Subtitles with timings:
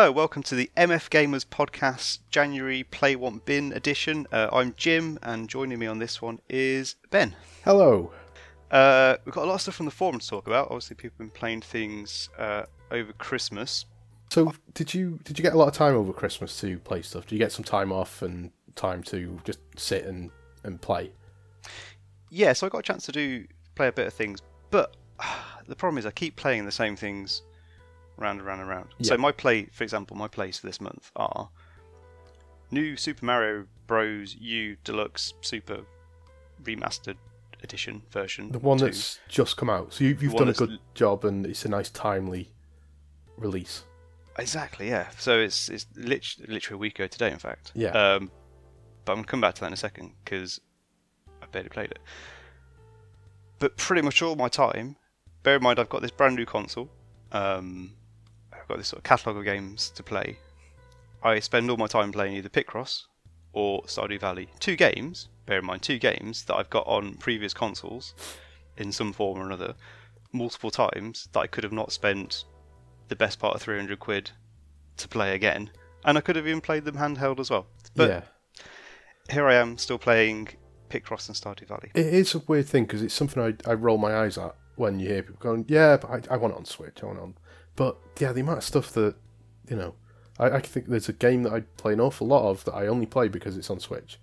[0.00, 4.28] Hello, welcome to the MF Gamers Podcast January Play Want Bin edition.
[4.30, 7.34] Uh, I'm Jim, and joining me on this one is Ben.
[7.64, 8.12] Hello.
[8.70, 10.66] Uh, we've got a lot of stuff from the forum to talk about.
[10.66, 13.86] Obviously, people have been playing things uh, over Christmas.
[14.30, 17.26] So, did you did you get a lot of time over Christmas to play stuff?
[17.26, 20.30] Did you get some time off and time to just sit and,
[20.62, 21.10] and play?
[22.30, 24.96] Yeah, so I got a chance to do play a bit of things, but
[25.66, 27.42] the problem is I keep playing the same things
[28.18, 28.88] round and round and round.
[29.02, 31.48] So my play, for example, my plays for this month are
[32.70, 34.34] new Super Mario Bros.
[34.36, 35.80] U Deluxe Super
[36.62, 37.16] Remastered
[37.62, 38.52] Edition version.
[38.52, 38.86] The one two.
[38.86, 39.92] that's just come out.
[39.92, 42.52] So you, you've one done a good l- job, and it's a nice timely
[43.36, 43.84] release.
[44.38, 45.08] exactly yeah.
[45.18, 47.72] So it's it's lit- literally a week ago today, in fact.
[47.74, 47.90] Yeah.
[47.90, 48.30] Um,
[49.04, 50.60] but I'm gonna come back to that in a second because
[51.42, 51.98] I barely played it.
[53.58, 54.96] But pretty much all my time,
[55.42, 56.88] bear in mind I've got this brand new console.
[57.32, 57.94] Um,
[58.68, 60.36] I've got this sort of catalogue of games to play.
[61.22, 63.04] I spend all my time playing either Picross
[63.54, 64.50] or Stardew Valley.
[64.60, 68.12] Two games, bear in mind, two games that I've got on previous consoles
[68.76, 69.74] in some form or another,
[70.32, 72.44] multiple times that I could have not spent
[73.08, 74.32] the best part of 300 quid
[74.98, 75.70] to play again.
[76.04, 77.68] And I could have even played them handheld as well.
[77.96, 78.64] But yeah,
[79.30, 80.48] here I am still playing
[80.90, 81.90] Picross and Stardew Valley.
[81.94, 85.00] it is a weird thing because it's something I, I roll my eyes at when
[85.00, 87.02] you hear people going, "Yeah, but I, I want it on Switch.
[87.02, 87.34] I want it on."
[87.78, 89.14] But yeah, the amount of stuff that
[89.70, 89.94] you know,
[90.36, 92.88] I, I think there's a game that I play an awful lot of that I
[92.88, 94.18] only play because it's on Switch.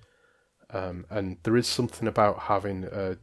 [0.71, 3.17] Um, and there is something about having a.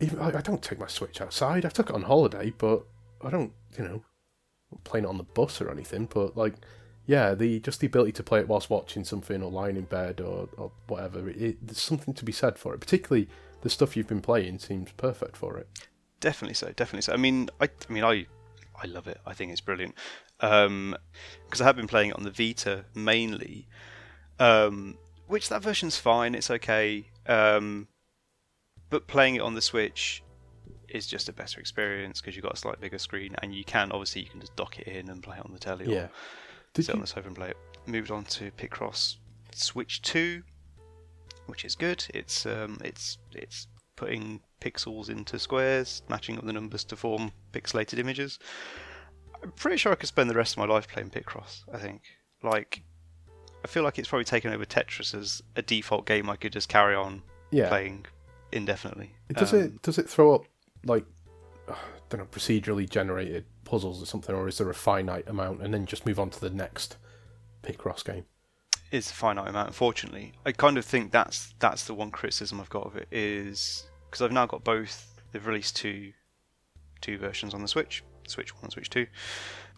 [0.00, 1.64] Even I, I don't take my Switch outside.
[1.64, 2.84] I took it on holiday, but
[3.24, 4.02] I don't, you know,
[4.84, 6.10] playing it on the bus or anything.
[6.12, 6.56] But like,
[7.06, 10.20] yeah, the just the ability to play it whilst watching something or lying in bed
[10.20, 11.30] or, or whatever.
[11.30, 12.80] It, there's something to be said for it.
[12.80, 13.28] Particularly
[13.62, 15.68] the stuff you've been playing seems perfect for it.
[16.20, 17.14] Definitely so, definitely so.
[17.14, 18.26] I mean, I, I mean, I,
[18.80, 19.20] I love it.
[19.26, 19.94] I think it's brilliant.
[20.40, 20.96] Um,
[21.44, 23.68] because I have been playing it on the Vita mainly,
[24.38, 26.34] um, which that version's fine.
[26.34, 27.08] It's okay.
[27.26, 27.88] Um,
[28.90, 30.22] but playing it on the Switch
[30.88, 33.90] is just a better experience because you've got a slightly bigger screen and you can
[33.92, 35.86] obviously you can just dock it in and play it on the telly.
[35.86, 36.02] Yeah.
[36.02, 36.10] Or
[36.74, 37.56] Did sit on the sofa and play it.
[37.86, 39.16] Moved on to Picross
[39.54, 40.42] Switch Two,
[41.46, 42.04] which is good.
[42.14, 43.66] It's um, it's it's
[44.02, 48.40] putting pixels into squares, matching up the numbers to form pixelated images.
[49.40, 51.62] I'm pretty sure I could spend the rest of my life playing Picross.
[51.72, 52.02] I think,
[52.42, 52.82] like,
[53.64, 56.68] I feel like it's probably taken over Tetris as a default game I could just
[56.68, 57.68] carry on yeah.
[57.68, 58.06] playing
[58.50, 59.14] indefinitely.
[59.32, 60.46] Does Um, it does it throw up
[60.84, 61.06] like
[61.68, 61.76] I
[62.08, 65.86] don't know procedurally generated puzzles or something, or is there a finite amount and then
[65.86, 66.96] just move on to the next
[67.62, 68.24] Picross game?
[68.90, 69.68] It's a finite amount.
[69.68, 73.84] Unfortunately, I kind of think that's that's the one criticism I've got of it is
[74.12, 75.20] because I've now got both.
[75.32, 76.12] They've released two
[77.00, 79.06] two versions on the Switch, Switch One and Switch Two,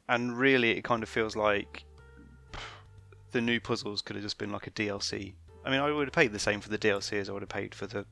[0.08, 1.84] and really it kind of feels like
[3.30, 5.34] the new puzzles could have just been like a DLC.
[5.64, 7.48] I mean, I would have paid the same for the DLC as I would have
[7.48, 8.04] paid for the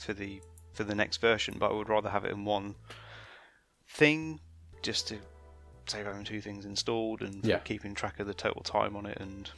[0.00, 0.40] for the
[0.72, 2.74] for the next version, but I would rather have it in one
[3.86, 4.40] thing
[4.82, 5.18] just to
[5.86, 7.58] save having two things installed and Yeah.
[7.58, 9.50] keeping track of the total time on it and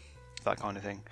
[0.44, 1.04] that kind of thing.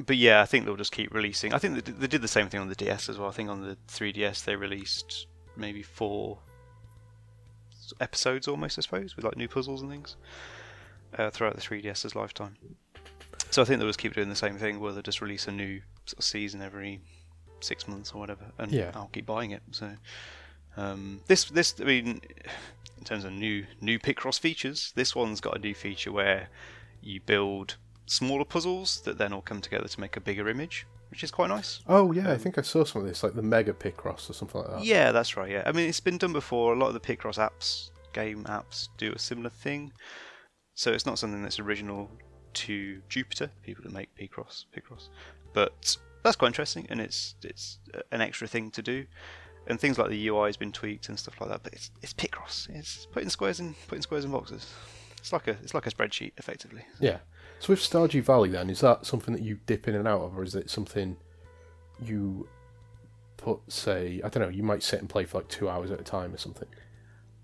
[0.00, 1.54] But yeah, I think they'll just keep releasing.
[1.54, 3.28] I think they did- the same thing on the DS as well.
[3.28, 6.38] I think on the 3DS they released maybe four
[8.00, 10.16] episodes almost, I suppose, with like new puzzles and things
[11.16, 12.56] uh, throughout the 3DS's lifetime.
[13.50, 15.52] So I think they'll just keep doing the same thing, where they just release a
[15.52, 17.00] new sort of season every
[17.60, 18.90] six months or whatever, and Yeah.
[18.94, 19.62] I'll keep buying it.
[19.70, 19.92] So
[20.76, 22.20] um, this, this, I mean,
[22.98, 26.48] in terms of new new Picross features, this one's got a new feature where
[27.00, 31.24] you build smaller puzzles that then all come together to make a bigger image, which
[31.24, 31.80] is quite nice.
[31.86, 34.32] Oh yeah, I Um, think I saw some of this, like the Mega Picross or
[34.34, 34.84] something like that.
[34.84, 35.50] Yeah, that's right.
[35.50, 36.72] Yeah, I mean it's been done before.
[36.74, 39.92] A lot of the Picross apps, game apps, do a similar thing.
[40.74, 42.10] So it's not something that's original
[42.54, 45.08] to Jupiter, people that make Picross, Picross.
[45.52, 47.78] But that's quite interesting, and it's it's
[48.10, 49.06] an extra thing to do.
[49.66, 51.62] And things like the UI has been tweaked and stuff like that.
[51.62, 52.68] But it's it's Picross.
[52.70, 54.70] It's putting squares in putting squares in boxes.
[55.18, 56.84] It's like a it's like a spreadsheet effectively.
[57.00, 57.18] Yeah.
[57.60, 60.36] So with Stardew Valley, then is that something that you dip in and out of,
[60.36, 61.16] or is it something
[62.02, 62.46] you
[63.38, 65.98] put, say, I don't know, you might sit and play for like two hours at
[65.98, 66.68] a time or something?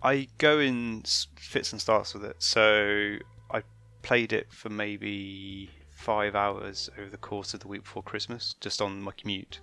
[0.03, 1.05] I go in
[1.37, 2.37] fits and starts with it.
[2.39, 3.17] So
[3.51, 3.63] I
[4.03, 8.83] played it for maybe five hours over the course of the week before Christmas, just
[8.83, 9.61] on my commute,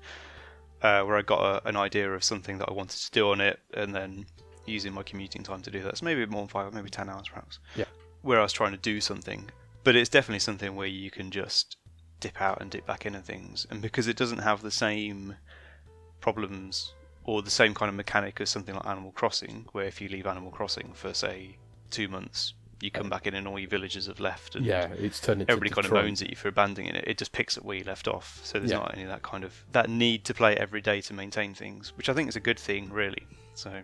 [0.82, 3.42] uh, where I got a, an idea of something that I wanted to do on
[3.42, 4.26] it, and then
[4.66, 5.98] using my commuting time to do that.
[5.98, 7.60] So maybe more than five, maybe ten hours perhaps.
[7.76, 7.86] Yeah.
[8.22, 9.50] Where I was trying to do something,
[9.88, 11.78] but it's definitely something where you can just
[12.20, 15.38] dip out and dip back in and things, and because it doesn't have the same
[16.20, 16.92] problems
[17.24, 20.28] or the same kind of mechanic as something like Animal Crossing, where if you leave
[20.28, 21.56] Animal Crossing for say
[21.90, 25.22] two months, you come back in and all your villagers have left, and Yeah, it's
[25.22, 27.06] turned into everybody kind of moans at you for abandoning it.
[27.08, 28.42] It just picks up where you left off.
[28.44, 28.80] So there's Yeah.
[28.80, 31.94] not any of that kind of that need to play every day to maintain things,
[31.96, 33.26] which I think is a good thing, really.
[33.54, 33.84] So,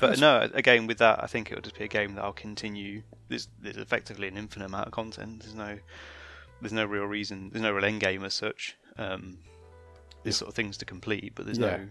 [0.00, 3.02] but no, again with that, I think it'll just be a game that I'll continue.
[3.28, 5.40] There's, there's effectively an infinite amount of content.
[5.40, 5.78] There's no,
[6.60, 7.50] there's no real reason.
[7.50, 8.76] There's no real end game as such.
[8.96, 9.38] Um,
[10.24, 11.76] there's sort of things to complete, but there's Yeah.
[11.76, 11.88] no.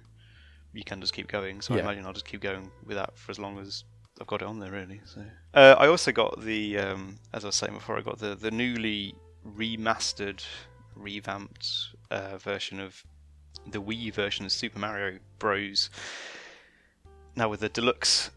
[0.74, 1.62] You can just keep going.
[1.62, 1.80] So Yeah.
[1.82, 3.84] I imagine I'll just keep going with that for as long as
[4.20, 5.00] I've got it on there, really.
[5.06, 5.24] So
[5.54, 8.52] uh, I also got the, um, as I was saying before, I got the the
[8.52, 10.44] newly remastered,
[10.96, 11.68] revamped
[12.12, 13.04] uh, version of
[13.66, 15.90] the Wii version of Super Mario Bros.
[17.38, 18.32] Now with the deluxe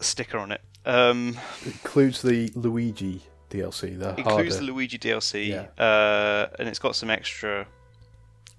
[0.00, 0.62] sticker on it.
[0.86, 3.20] Um, It includes the Luigi
[3.50, 3.98] DLC.
[3.98, 4.50] The includes harder.
[4.54, 5.66] the Luigi DLC, Yeah.
[5.84, 7.66] uh, and it's got some extra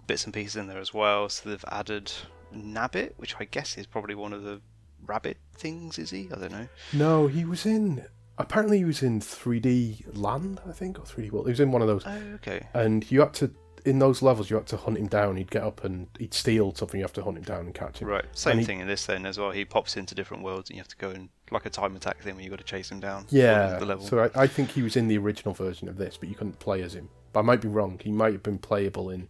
[0.06, 1.30] bits and pieces in there as well.
[1.30, 2.12] So they've added
[2.54, 4.62] Nabbit, which I guess is probably one of the
[5.06, 5.98] rabbit things.
[5.98, 6.30] Is he?
[6.34, 6.68] I don't know.
[6.94, 8.06] No, he was in.
[8.38, 11.48] Apparently, he was in 3D Land, I think, or 3D World.
[11.48, 12.68] He was in one of those, Oh, okay.
[12.74, 13.52] and you had to
[13.88, 14.50] in those levels.
[14.50, 15.38] You had to hunt him down.
[15.38, 17.00] He'd get up and he'd steal something.
[17.00, 18.08] You have to hunt him down and catch him.
[18.08, 18.26] Right.
[18.34, 19.52] Same he- thing in this then as well.
[19.52, 22.22] He pops into different worlds, and you have to go and like a time attack
[22.22, 23.26] thing where you've got to chase him down.
[23.30, 23.78] Yeah.
[23.80, 24.06] The level.
[24.06, 26.60] So I, I think he was in the original version of this, but you couldn't
[26.60, 27.10] play as him.
[27.34, 28.00] But I might be wrong.
[28.04, 29.28] He might have been playable in.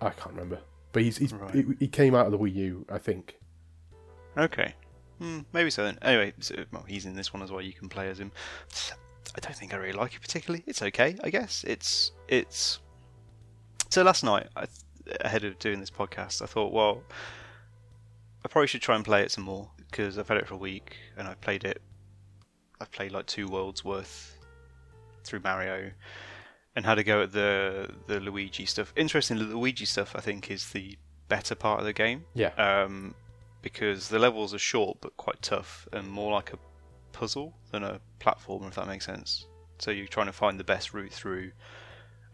[0.00, 0.60] I can't remember.
[0.92, 1.54] But he's, he's Right.
[1.54, 3.36] he, he came out of the Wii U, I think.
[4.36, 4.74] Okay.
[5.18, 5.98] Hmm, maybe so then.
[6.02, 7.62] Anyway, so, well, he's in this one as well.
[7.62, 8.30] You can play as him.
[9.34, 10.62] I don't think I really like it particularly.
[10.66, 11.64] It's okay, I guess.
[11.66, 12.80] It's it's.
[13.90, 14.66] So last night, I,
[15.20, 17.02] ahead of doing this podcast, I thought, well,
[18.44, 20.58] I probably should try and play it some more because I've had it for a
[20.58, 21.80] week and I've played it.
[22.80, 24.36] I've played like two worlds worth
[25.24, 25.90] through Mario,
[26.76, 28.92] and had a go at the the Luigi stuff.
[28.96, 30.96] Interesting, the Luigi stuff I think is the
[31.28, 32.50] better part of the game Yeah.
[32.56, 33.14] um,
[33.62, 36.58] because the levels are short but quite tough and more like a
[37.12, 39.46] puzzle than a platform, if that makes sense.
[39.78, 41.50] So you're trying to find the best route through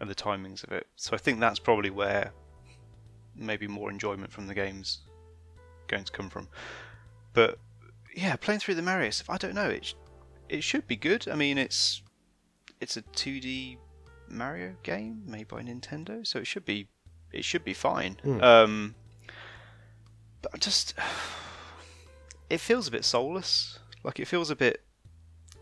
[0.00, 0.86] and the timings of it.
[0.96, 2.32] So I think that's probably where
[3.34, 5.00] maybe more enjoyment from the game's
[5.88, 6.48] going to come from.
[7.32, 7.58] But
[8.14, 9.68] yeah, playing through the Mario stuff, I don't know.
[9.68, 9.94] It sh-
[10.48, 11.28] it should be good.
[11.28, 12.02] I mean, it's
[12.80, 13.78] it's a 2D
[14.28, 16.88] Mario game made by Nintendo, so it should be
[17.32, 18.18] it should be fine.
[18.22, 18.40] Hmm.
[18.42, 18.94] Um,
[20.42, 20.94] but I just
[22.50, 23.78] it feels a bit soulless.
[24.04, 24.82] Like it feels a bit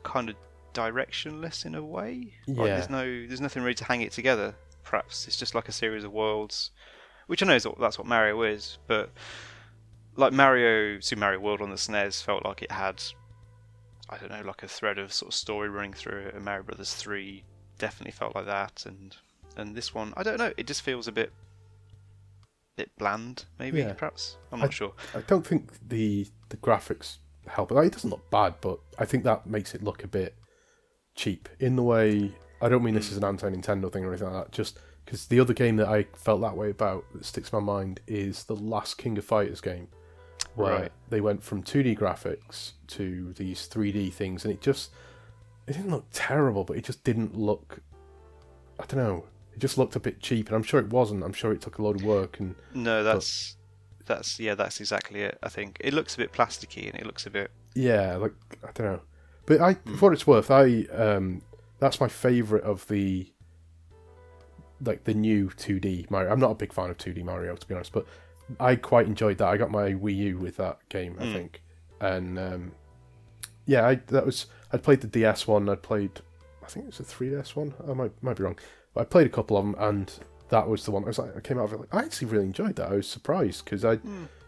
[0.02, 0.36] kind of
[0.74, 2.34] directionless in a way.
[2.46, 2.76] Like Yeah.
[2.76, 4.54] there's no there's nothing really to hang it together.
[4.84, 6.70] Perhaps it's just like a series of worlds,
[7.26, 8.78] which I know is what, that's what Mario is.
[8.86, 9.10] But
[10.16, 13.02] like Mario Super Mario World on the SNES felt like it had
[14.08, 16.34] I don't know like a thread of sort of story running through it.
[16.34, 17.44] And Mario Brothers Three
[17.78, 18.84] definitely felt like that.
[18.86, 19.16] And
[19.56, 20.52] and this one I don't know.
[20.56, 21.32] It just feels a bit
[22.76, 23.92] bit bland maybe Yeah.
[23.92, 24.36] perhaps.
[24.52, 24.92] I'm not I- sure.
[25.14, 27.70] I don't think the the graphics help.
[27.70, 30.34] Like, it doesn't look bad, but I think that makes it look a bit
[31.20, 32.32] cheap in the way.
[32.62, 33.12] I don't mean this mm.
[33.12, 34.52] is an anti-Nintendo thing or anything like that.
[34.52, 37.64] Just because the other game that I felt that way about that sticks in my
[37.64, 39.88] mind is the last King of Fighters game,
[40.54, 40.92] where Right.
[41.08, 44.90] they went from 2D graphics to these 3D things, and it just
[45.66, 47.80] it didn't look terrible, but it just didn't look.
[48.78, 49.26] I don't know.
[49.52, 51.22] It just looked a bit cheap, and I'm sure it wasn't.
[51.22, 53.56] I'm sure it took a lot of work and No, that's
[54.06, 55.38] that's yeah, that's exactly it.
[55.42, 57.50] I think it looks a bit plasticky and it looks a bit.
[57.74, 58.32] Yeah, like
[58.64, 59.00] I don't know,
[59.50, 61.42] but I for what it's worth, I um
[61.80, 63.32] that's my favorite of the
[64.82, 66.30] like the new 2D Mario.
[66.32, 68.06] I'm not a big fan of 2D Mario to be honest, but
[68.58, 69.48] I quite enjoyed that.
[69.48, 71.32] I got my Wii U with that game, I Mm.
[71.32, 71.62] think,
[72.00, 72.72] and um,
[73.66, 75.68] yeah, I that was I'd played the DS one.
[75.68, 76.20] I'd played
[76.62, 77.74] I think it was a 3DS one.
[77.88, 78.58] I might might be wrong,
[78.94, 80.12] but I played a couple of them, and
[80.50, 81.04] that was the one.
[81.04, 82.90] I was like, I came out of it like I actually really enjoyed that.
[82.92, 83.98] I was surprised because I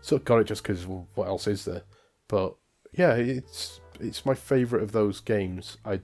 [0.01, 1.83] sort of got it just because well, what else is there?
[2.29, 2.55] But
[2.93, 5.79] yeah, it's it's my favorite of those games.
[5.85, 6.01] I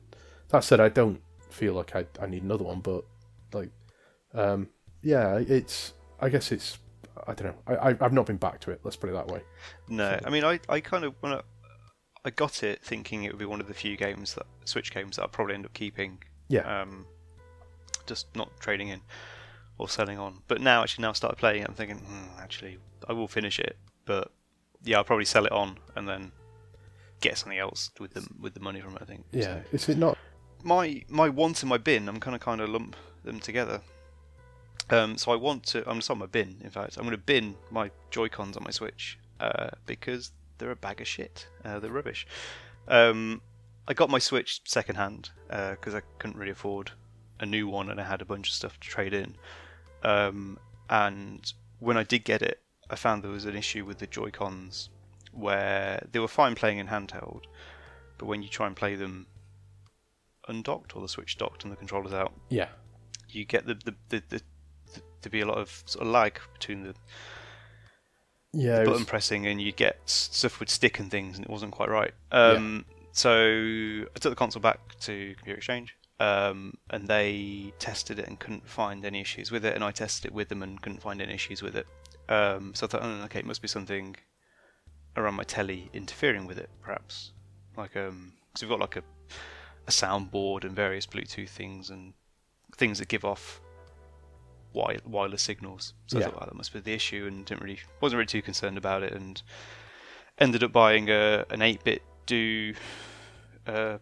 [0.51, 3.05] that said, I don't feel like I I need another one, but
[3.53, 3.71] like,
[4.35, 4.69] um,
[5.03, 6.79] yeah, it's I guess it's
[7.27, 7.55] I don't know.
[7.67, 8.81] I, I I've not been back to it.
[8.85, 9.43] Let's put it that way.
[9.89, 11.41] No, So- I mean, I I kind of when I,
[12.25, 15.17] I got it thinking it would be one of the few games that Switch games
[15.17, 16.19] that I'll probably end up keeping.
[16.49, 16.83] Yeah.
[16.83, 17.07] Um,
[18.07, 19.01] just not trading in
[19.77, 20.43] or selling on.
[20.49, 22.79] But now, actually, now I started playing it, I'm thinking, hmm, actually,
[23.09, 23.77] I will finish it,
[24.07, 24.33] but
[24.83, 26.33] yeah, I'll probably sell it on and then
[27.21, 29.03] get something else with the with the money from it.
[29.03, 29.25] I think.
[29.33, 30.19] Yeah, So- is it not?
[30.65, 33.81] my my want and my bin, I'm gonna kind of lump them together.
[34.91, 35.89] Um, so I want to.
[35.89, 36.57] I'm just on my bin.
[36.63, 40.77] In fact, I'm gonna bin my Joy Cons on my Switch uh, because they're a
[40.77, 41.47] bag of shit.
[41.65, 42.27] Uh, they're rubbish.
[42.89, 43.43] Um,
[43.87, 46.93] I got my Switch secondhand because I couldn't really afford
[47.41, 49.37] a new one, and I had a bunch of stuff to trade in.
[50.03, 50.59] Um,
[50.91, 52.61] and when I did get it,
[52.91, 54.89] I found there was an issue with the Joy Cons
[55.33, 57.43] where they were fine playing in handheld,
[58.19, 59.27] but when you try and play them
[60.49, 62.69] undocked or the Switch docked and the controller's out, Yeah.
[63.29, 64.43] you get the the, the, the,
[64.95, 66.95] the to be a lot of sort of lag between the
[68.53, 68.81] Yeah.
[68.81, 71.73] it button was- pressing and you get stuff would stick and things and it wasn't
[71.73, 72.15] quite right.
[72.33, 73.31] Um, So
[74.15, 78.69] I took the console back to Computer Exchange um, and they tested it and couldn't
[78.69, 81.33] find any issues with it, and I tested it with them and couldn't find any
[81.35, 81.87] issues with it.
[82.29, 84.17] Um, so I thought, oh, okay, it must be something
[85.19, 87.33] around my telly interfering with it, perhaps.
[87.77, 89.03] Like, um, because we've got like a
[89.87, 92.13] a soundboard and various Bluetooth things and
[92.77, 93.61] things that give off
[94.75, 95.95] wi- wireless signals.
[96.09, 96.27] So Yeah.
[96.27, 98.77] I thought, well, that must be the issue, and didn't really wasn't really too concerned
[98.77, 99.41] about it, and
[100.39, 102.75] ended up buying a an 8-bit do
[103.67, 103.99] uh,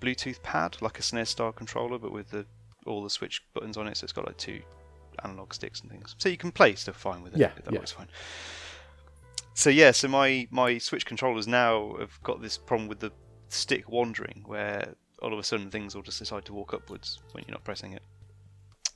[0.00, 2.44] Bluetooth pad, like a SNES style controller, but with the
[2.86, 3.96] all the switch buttons on it.
[3.96, 4.60] So it's got like two
[5.24, 7.38] analog sticks and things, so you can play stuff fine with it.
[7.38, 7.78] Yeah, that yeah.
[7.78, 8.08] works fine.
[9.54, 13.12] So yeah, so my my Switch controllers now have got this problem with the
[13.48, 17.44] stick wandering, where all of a sudden things will just decide to walk upwards when
[17.46, 18.02] you're not pressing it,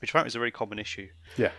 [0.01, 1.51] which apparently is a very common issue Yeah.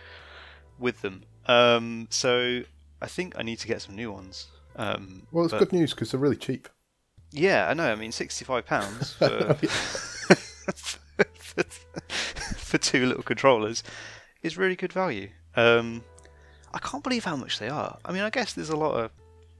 [0.79, 1.23] with them.
[1.47, 2.61] Um, so
[3.01, 4.47] I think I need to get some new ones.
[4.75, 6.69] Um, Well, it's but- good news because they're really cheap.
[7.31, 7.91] Yeah, I know.
[7.91, 9.53] I mean, sixty-five pounds for,
[10.75, 11.63] for
[12.55, 13.83] for two little controllers
[14.43, 15.29] is really good value.
[15.55, 16.03] Um,
[16.73, 17.97] I can't believe how much they are.
[18.05, 19.11] I mean, I guess there's a lot of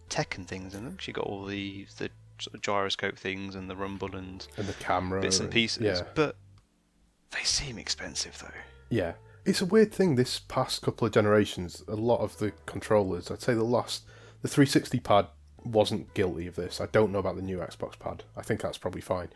[0.09, 0.97] tech and things in them.
[1.05, 4.73] you got all the the sort of gyroscope things and the rumble and And the
[4.73, 5.21] camera.
[5.21, 5.83] bits and pieces.
[5.83, 6.01] Yeah.
[6.15, 6.35] But
[7.31, 8.49] they seem expensive though.
[8.89, 9.13] Yeah.
[9.45, 13.41] It's a weird thing this past couple of generations, a lot of the controllers, I'd
[13.41, 14.03] say the last,
[14.41, 15.27] the 360 pad
[15.63, 16.79] wasn't guilty of this.
[16.81, 18.23] I don't know about the new Xbox pad.
[18.37, 19.29] I think that's probably fine.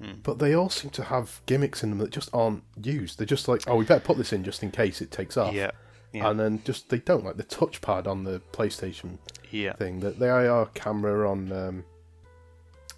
[0.00, 0.20] Hmm.
[0.22, 3.18] But they all seem to have gimmicks in them that just aren't used.
[3.18, 5.52] They're just like, oh, we better put this in just in case it takes off.
[5.54, 5.72] Yeah.
[6.12, 6.30] Yeah.
[6.30, 7.24] And then just, they don't.
[7.24, 9.18] Like the touchpad on the PlayStation
[9.50, 9.74] yeah.
[9.74, 11.84] thing, That the IR camera on um,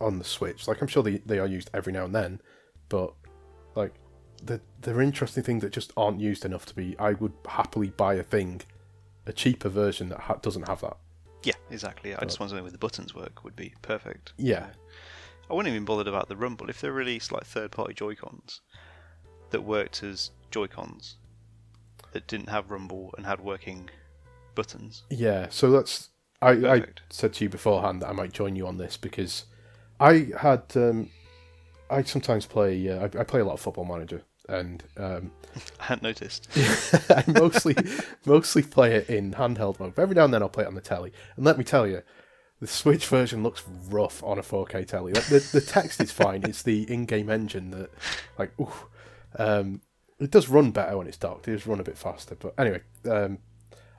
[0.01, 0.67] on the Switch.
[0.67, 2.41] Like I'm sure they, they are used every now and then,
[2.89, 3.13] but
[3.75, 3.95] like
[4.43, 6.97] they're, they're interesting things that just aren't used enough to be.
[6.99, 8.63] I would happily buy a thing,
[9.27, 10.97] a cheaper version that ha- doesn't have that.
[11.43, 12.15] Yeah, exactly.
[12.15, 14.33] I just want something with the buttons work would be perfect.
[14.37, 14.67] Yeah,
[15.49, 16.69] I wouldn't even bothered about the Rumble.
[16.69, 18.61] If they released like third-party Joy Cons
[19.51, 21.17] that worked as Joy Cons
[22.13, 23.89] that didn't have Rumble and had working
[24.55, 25.47] buttons, yeah.
[25.51, 26.11] So that's
[26.43, 29.45] I, I said to you beforehand that I might join you on this because
[29.99, 31.11] I had um,
[31.91, 35.31] I sometimes play uh, I, I play a lot of Football Manager and um,
[35.81, 36.49] I hadn't noticed.
[37.11, 37.77] I mostly
[38.27, 39.95] mostly play it in handheld mode.
[39.95, 41.13] But every now and then I'll play it on the telly.
[41.37, 42.03] And let me tell you,
[42.61, 45.13] the Switch version looks rough on a 4K telly.
[45.13, 46.43] Like, the the text is fine.
[46.43, 47.91] It's the in-game engine that,
[48.39, 48.73] like, ooh,
[49.39, 49.81] um,
[50.21, 51.49] it does run better when it's docked.
[51.49, 52.35] It does run a bit faster.
[52.35, 53.39] But anyway, um,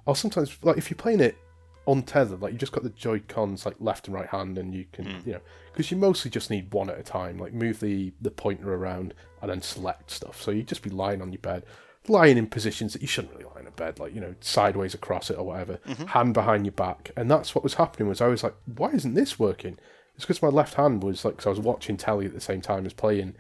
[0.08, 1.38] I'll sometimes like if you're playing it
[1.86, 4.74] on untethered, like you just got the Joy Cons like left and right hand, and
[4.74, 7.38] you can you know because you mostly just need one at a time.
[7.38, 10.42] Like move the the pointer around and then select stuff.
[10.42, 11.64] So you'd just be lying on your bed,
[12.08, 14.94] lying in positions that you shouldn't really lie in a bed, like you know sideways
[14.94, 17.12] across it or whatever, hand behind your back.
[17.18, 18.08] And that's what was happening.
[18.08, 19.80] Was I was like, why isn't this working?
[20.16, 22.62] It's because my left hand was like, 'cause I was watching telly at the same
[22.62, 23.34] time as playing,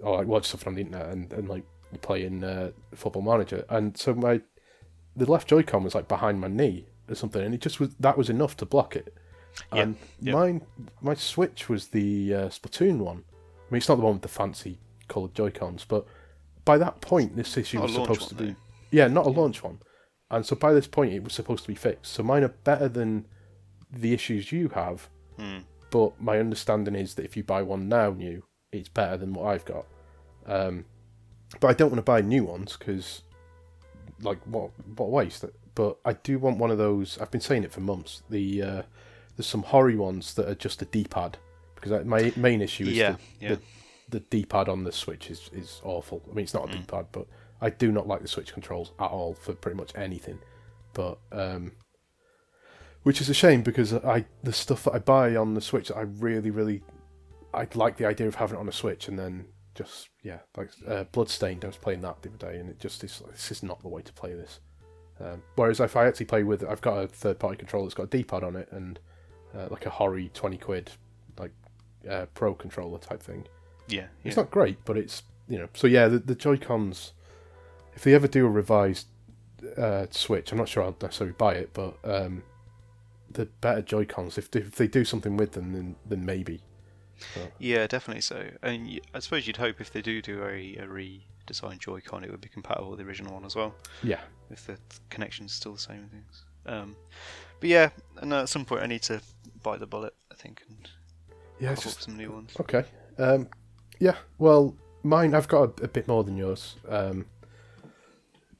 [0.00, 1.64] or like watch stuff on the internet and, and like
[1.98, 3.64] playing uh, Football Manager.
[3.68, 4.40] And so my
[5.16, 8.16] the left Joy-Con was like behind my knee or something, and it just was that
[8.16, 9.14] was enough to block it.
[9.72, 10.32] And yeah.
[10.32, 10.62] mine,
[11.00, 13.24] my Switch was the uh, Splatoon one.
[13.26, 14.78] I mean, it's not the one with the fancy
[15.08, 16.06] coloured Joy Cons, but
[16.64, 18.56] by that point, this issue Not was supposed to be though.
[18.90, 19.80] yeah, not a launch one.
[20.30, 22.12] And so by this point, it was supposed to be fixed.
[22.12, 23.26] So mine are better than
[23.92, 25.08] the issues you have.
[25.36, 25.58] Hmm.
[25.90, 29.46] But my understanding is that if you buy one now new, it's better than what
[29.46, 29.86] I've got.
[30.46, 30.84] Um,
[31.58, 33.22] but I don't want to buy new ones because,
[34.22, 35.44] like, what what a waste.
[35.74, 37.18] But I do want one of those.
[37.18, 38.22] I've been saying it for months.
[38.30, 38.82] The uh,
[39.36, 41.38] there's some Hori ones that are just a D-pad
[41.74, 43.48] because I, my main issue is Yeah, the, yeah.
[43.54, 43.60] the
[44.10, 46.20] the D-pad on the Switch is, is awful.
[46.30, 46.74] I mean, it's not Mm.
[46.74, 47.26] a D-pad, but
[47.60, 50.38] I do not like the Switch controls at all for pretty much anything.
[50.92, 51.72] But um,
[53.04, 56.00] which is a shame because I the stuff that I buy on the Switch, I
[56.02, 56.82] really, really,
[57.54, 59.46] I like the idea of having it on a Switch, and then
[59.82, 61.64] just yeah, like uh, Bloodstained.
[61.64, 63.80] I was playing that the other day, and it just is like, this is not
[63.80, 64.60] the way to play this.
[65.20, 68.06] Um, whereas if I actually play with, I've got a third-party controller that's got a
[68.06, 68.98] D-pad on it and
[69.54, 70.90] uh, like a Hori twenty quid
[71.38, 71.52] like
[72.08, 73.46] uh, Pro controller type thing.
[73.88, 75.68] Yeah, It's not great, but it's you know.
[75.74, 77.12] So yeah, the, the Joy Cons,
[77.94, 79.08] if they ever do a revised
[79.76, 82.42] uh, Switch, I'm not sure I'll necessarily buy it, but um,
[83.30, 86.62] the better Joy Cons, if, they- if they do something with them, then then maybe.
[87.58, 88.44] Yeah, definitely so.
[88.62, 92.40] And I suppose you'd hope if they do do a, a redesigned Joy-Con, it would
[92.40, 94.78] be compatible with the original one as well, Yeah, if the
[95.10, 96.44] connection's still the same and things.
[96.66, 96.96] Um,
[97.60, 99.20] but yeah, and at some point I need to
[99.62, 100.88] bite the bullet, I think, and
[101.58, 101.74] yeah.
[101.74, 102.52] just some new ones.
[102.60, 102.84] okay.
[103.18, 103.48] Um,
[103.98, 107.26] Yeah, well, mine I've got a, a bit more than yours, um,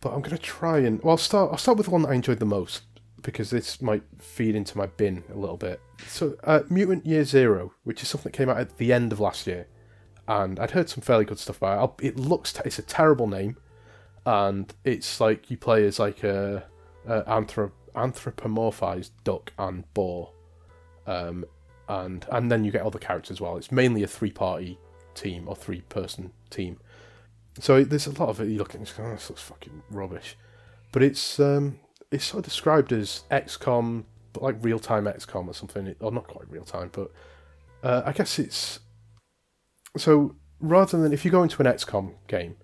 [0.01, 1.51] but I'm gonna try and well, I'll start.
[1.53, 2.83] I'll start with the one that I enjoyed the most
[3.23, 5.81] because this might feed into my bin a little bit.
[6.07, 9.21] So, uh, Mutant Year Zero, which is something that came out at the end of
[9.21, 9.67] last year,
[10.29, 11.81] and I'd heard some fairly good stuff about it.
[11.81, 13.57] I'll- It looks t- it's a terrible name,
[14.27, 16.65] and it's like you play as like a,
[17.07, 20.33] a anthrop- anthropomorphized duck and boar,
[21.07, 21.45] um,
[21.89, 23.57] and and then you get other characters as well.
[23.57, 24.79] It's mainly a three party
[25.15, 26.79] team or three person team.
[27.59, 28.49] So there's a lot of it.
[28.49, 30.37] You look at it and go, oh, this looks fucking rubbish,
[30.93, 35.55] but it's um, it's sort of described as XCOM, but like real time XCOM or
[35.55, 37.11] something, or not quite real time, but
[37.83, 38.81] uh, I guess it's
[39.97, 42.57] so rather than if you go into an XCOM game,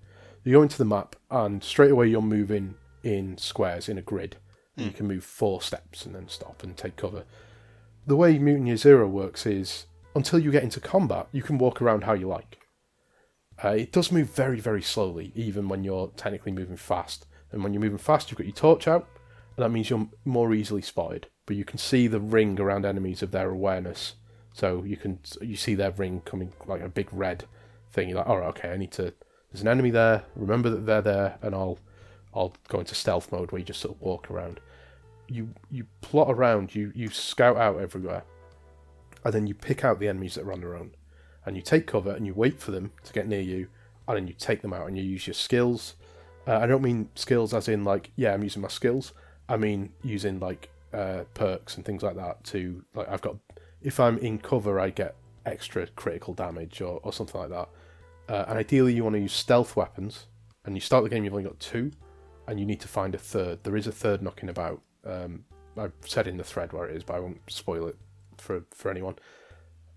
[0.45, 4.37] you go into the map and straight away you're moving in squares in a grid.
[4.77, 7.25] And You can move four steps and then stop and take cover.
[8.07, 11.83] The way Mutant Year Zero works is until you get into combat, you can walk
[11.83, 12.59] around how you like.
[13.63, 17.27] Uh, it does move very, very slowly, even when you're technically moving fast.
[17.51, 19.09] And when you're moving fast, you've got your torch out,
[19.57, 21.29] that means you're more easily spotted.
[21.47, 24.15] But you can see the ring around enemies of their awareness,
[24.53, 27.45] so you can you see their ring coming like a big red
[27.93, 28.09] thing.
[28.09, 29.13] You're like, all right, okay, I need to.
[29.51, 30.25] There's an enemy there.
[30.35, 31.79] Remember that they're there, and I'll
[32.35, 34.61] I'll go into stealth mode where you just sort of walk around.
[35.29, 36.75] You you plot around.
[36.75, 38.25] You you scout out everywhere,
[39.25, 40.93] and then you pick out the enemies that are on their own,
[41.45, 43.69] and you take cover and you wait for them to get near you,
[44.09, 45.95] and then you take them out and you use your skills.
[46.47, 49.13] Uh, I don't mean skills as in like yeah I'm using my skills.
[49.49, 53.37] I mean using like uh, perks and things like that to like I've got
[53.83, 57.69] if I'm in cover I get extra critical damage or, or something like that.
[58.29, 60.27] Uh, and ideally you want to use stealth weapons.
[60.67, 61.93] And you start the game you've only got two,
[62.49, 63.63] and you need to find a third.
[63.63, 64.83] There is a third knocking about.
[65.05, 65.45] Um,
[65.79, 67.97] I've said in the thread where it is, but I won't spoil it
[68.37, 69.15] for for anyone.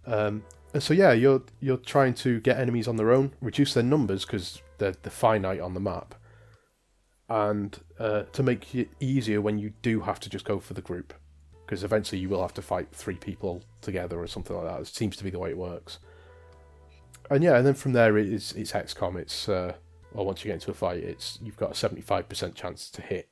[0.06, 3.84] Um, and so yeah, you're you're trying to get enemies on their own, reduce their
[3.84, 6.14] numbers because they're, they're finite on the map,
[7.30, 10.82] and uh, to make it easier when you do have to just go for the
[10.82, 11.14] group,
[11.66, 14.82] because eventually you will have to fight three people together or something like that.
[14.82, 16.00] It seems to be the way it works.
[17.30, 19.16] And yeah, and then from there it is it's XCOM.
[19.18, 19.74] It's uh,
[20.14, 22.90] well, once you get into a fight, it's you've got a seventy five percent chance
[22.90, 23.30] to hit,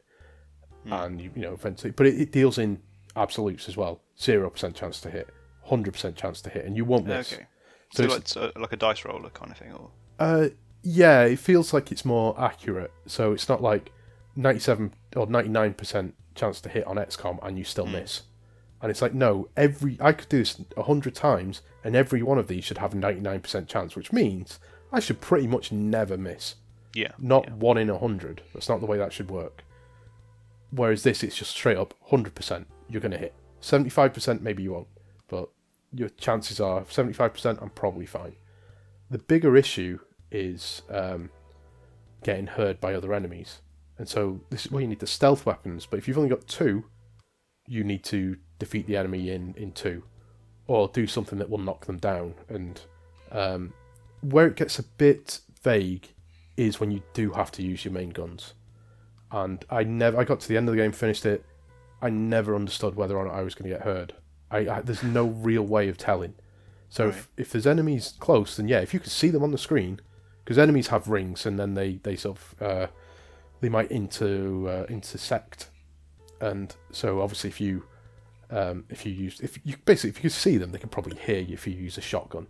[0.86, 2.80] and you, you know eventually, but it, it deals in
[3.16, 4.02] absolutes as well.
[4.22, 5.28] Zero percent chance to hit,
[5.64, 7.34] hundred percent chance to hit, and you won't miss.
[7.34, 7.48] Okay.
[7.94, 10.50] So So, it's- like, so like a dice roller kind of thing, or Uh,
[10.89, 12.93] yeah, it feels like it's more accurate.
[13.08, 13.91] So it's not like
[14.38, 17.93] 97 or 99% chance to hit on XCOM and you still hmm.
[17.93, 18.21] miss.
[18.82, 22.47] And it's like, no, every I could do this 100 times and every one of
[22.47, 24.60] these should have a 99% chance, which means
[24.93, 26.56] I should pretty much never miss.
[26.93, 27.54] yeah, Not yeah.
[27.56, 28.43] one in a 100.
[28.54, 29.65] That's not the way that should work.
[30.71, 33.34] Whereas this, it's just straight up 100% you're going to hit.
[33.62, 34.88] 75% maybe you won't,
[35.28, 35.50] but
[35.91, 38.38] your chances are 75% I'm probably fine.
[39.10, 40.00] The bigger issue
[40.32, 41.30] is um,
[42.24, 43.60] getting heard by other enemies.
[43.98, 46.48] And so this is where you need the stealth weapons, but if you've only got
[46.48, 46.86] two,
[47.68, 50.04] you need to defeat the enemy in, in two.
[50.68, 52.34] Or do something that will knock them down.
[52.50, 52.80] And
[53.32, 53.74] um,
[54.22, 56.10] where it gets a bit vague
[56.58, 58.54] is when you do have to use your main guns.
[59.32, 61.46] And I never I got to the end of the game, finished it.
[62.02, 64.13] I never understood whether or not I was going to get heard.
[64.52, 66.36] I, I there's no real way of telling.
[66.90, 69.58] So if, if there's enemies close, then yeah, if you can see them on the
[69.58, 70.00] screen,
[70.48, 72.88] because enemies have rings and then they they sort of uh,
[73.60, 75.70] they might into uh, intersect,
[76.40, 77.84] and so obviously if you
[78.50, 81.18] um, if you use if you basically if you can see them, they can probably
[81.18, 82.48] hear you if you use a shotgun.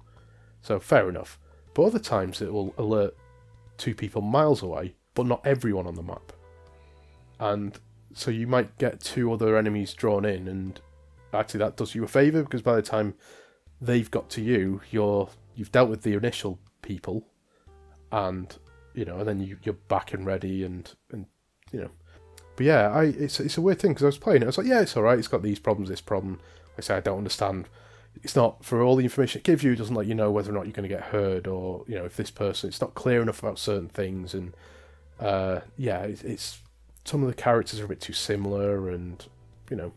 [0.62, 1.40] So fair enough.
[1.74, 3.16] But other times it will alert
[3.78, 6.34] two people miles away, but not everyone on the map.
[7.40, 7.80] And
[8.14, 10.80] so you might get two other enemies drawn in, and
[11.34, 13.16] actually that does you a favour because by the time
[13.82, 17.26] they've got to you, you're you've dealt with the initial people,
[18.12, 18.56] and
[18.94, 21.26] you know, and then you, you're back and ready, and and
[21.72, 21.92] you know.
[22.56, 24.46] But yeah, I it's it's a weird thing because I was playing it.
[24.46, 25.20] I was like, yeah, it's all right.
[25.20, 26.40] It's got these problems, this problem.
[26.78, 27.70] I say I don't understand.
[28.24, 29.74] It's not for all the information it gives you.
[29.74, 31.96] It doesn't let you know whether or not you're going to get heard, or you
[31.96, 32.70] know, if this person.
[32.70, 34.56] It's not clear enough about certain things, and
[35.20, 36.60] uh, yeah, it's, it's
[37.06, 39.24] some of the characters are a bit too similar, and
[39.70, 39.94] you know,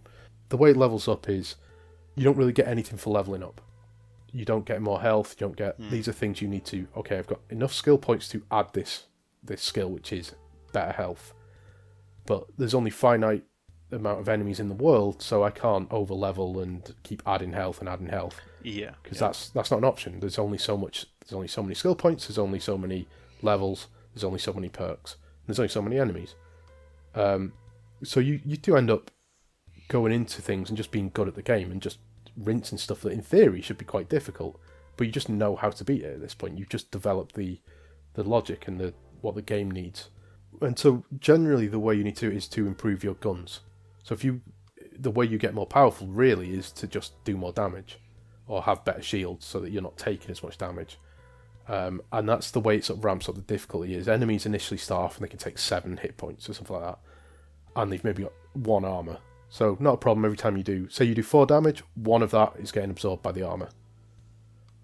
[0.51, 1.57] the way it levels up is
[2.15, 3.63] you don't really get anything for leveling up.
[4.33, 5.37] You don't get more health.
[5.39, 6.87] You don't get these are things you need to.
[6.97, 9.05] Okay, I've got enough skill points to add this
[9.43, 10.35] this skill, which is
[10.73, 11.35] better health.
[12.27, 13.45] But there's only finite
[13.93, 17.81] amount of enemies in the world, so I can't over level and keep adding health
[17.81, 19.29] and adding health yeah, because yeah.
[19.29, 20.21] that's that's not an option.
[20.21, 21.07] There's only so much.
[21.21, 22.27] There's only so many skill points.
[22.27, 23.09] There's only so many
[23.43, 23.89] levels.
[24.15, 25.15] There's only so many perks.
[25.15, 26.35] And there's only so many enemies.
[27.15, 27.53] Um,
[28.03, 29.11] so you you do end up
[29.89, 31.99] going into things and just being good at the game and just
[32.37, 34.61] rinsing stuff that in theory should be quite difficult.
[34.97, 36.59] but you just know how to beat it at this point.
[36.59, 37.59] You've just developed the
[38.15, 40.11] the logic and the what the game needs.
[40.61, 43.61] And so generally the way you need to is to improve your guns.
[44.03, 44.43] So if you
[44.99, 47.99] the way you get more powerful really is to just do more damage
[48.47, 50.99] or have better shields so that you're not taking as much damage.
[51.67, 54.77] Um, and that's the way it sort of ramps up the difficulty is enemies initially
[54.77, 56.99] start off and they can take seven hit points or something like that.
[57.75, 59.19] And they've maybe got one armor.
[59.51, 62.31] So not a problem every time you do say you do four damage, one of
[62.31, 63.69] that is getting absorbed by the armor.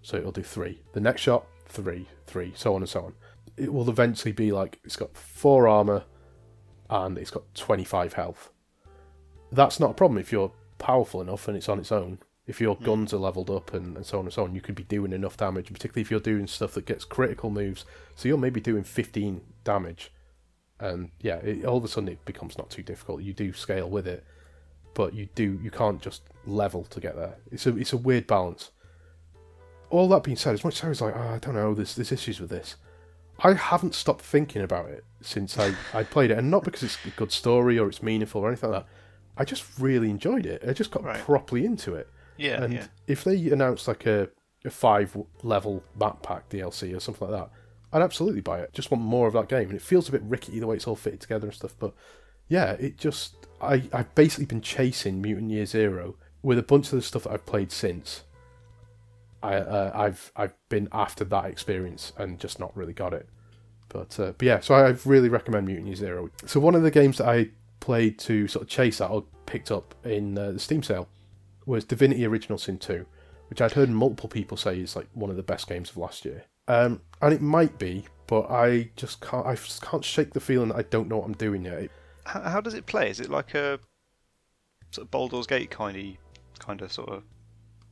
[0.01, 0.81] So it'll do three.
[0.93, 3.13] The next shot, three, three, so on and so on.
[3.55, 6.03] It will eventually be like it's got four armor
[6.89, 8.51] and it's got 25 health.
[9.51, 12.19] That's not a problem if you're powerful enough and it's on its own.
[12.45, 12.83] If your hmm.
[12.83, 15.13] guns are leveled up and, and so on and so on, you could be doing
[15.13, 17.85] enough damage, particularly if you're doing stuff that gets critical moves.
[18.15, 20.11] So you're maybe doing 15 damage.
[20.79, 23.23] And yeah, it, all of a sudden it becomes not too difficult.
[23.23, 24.25] You do scale with it,
[24.97, 27.35] but you do you can't just level to get there.
[27.51, 28.71] It's a it's a weird balance
[29.89, 31.95] all that being said, as much as I was like, oh, I don't know, there's
[31.95, 32.75] there's issues with this.
[33.39, 36.97] I haven't stopped thinking about it since I, I played it, and not because it's
[37.05, 38.89] a good story or it's meaningful or anything like that.
[39.37, 40.63] I just really enjoyed it.
[40.67, 41.19] I just got Right.
[41.19, 42.09] properly into it.
[42.37, 42.87] Yeah, and yeah.
[43.05, 44.29] if they announced like a,
[44.65, 47.51] a five level map pack DLC or something like that,
[47.93, 48.73] I'd absolutely buy it.
[48.73, 50.87] Just want more of that game, and it feels a bit rickety the way it's
[50.87, 51.75] all fitted together and stuff.
[51.79, 51.93] But
[52.49, 56.91] yeah, it just I I've basically been chasing Mutant Year Zero with a bunch of
[56.91, 58.23] the stuff that I've played since.
[59.43, 63.27] I uh, I've I've been after that experience and just not really got it.
[63.89, 66.29] But uh, but yeah, so I really recommend Mutant Year Zero.
[66.45, 69.71] So one of the games that I played to sort of chase that or picked
[69.71, 71.07] up in uh, the Steam sale
[71.65, 73.05] was Divinity Original Sin 2,
[73.49, 76.25] which I'd heard multiple people say is like one of the best games of last
[76.25, 76.45] year.
[76.67, 79.45] Um, and it might be, but I just can't.
[79.45, 81.83] I just can't shake the feeling that I don't know what I'm doing yet.
[81.83, 81.91] It-
[82.27, 83.09] How, how does it play?
[83.09, 83.79] Is it like a
[84.91, 87.23] sort of Baldur's Gate kind of kind of sort of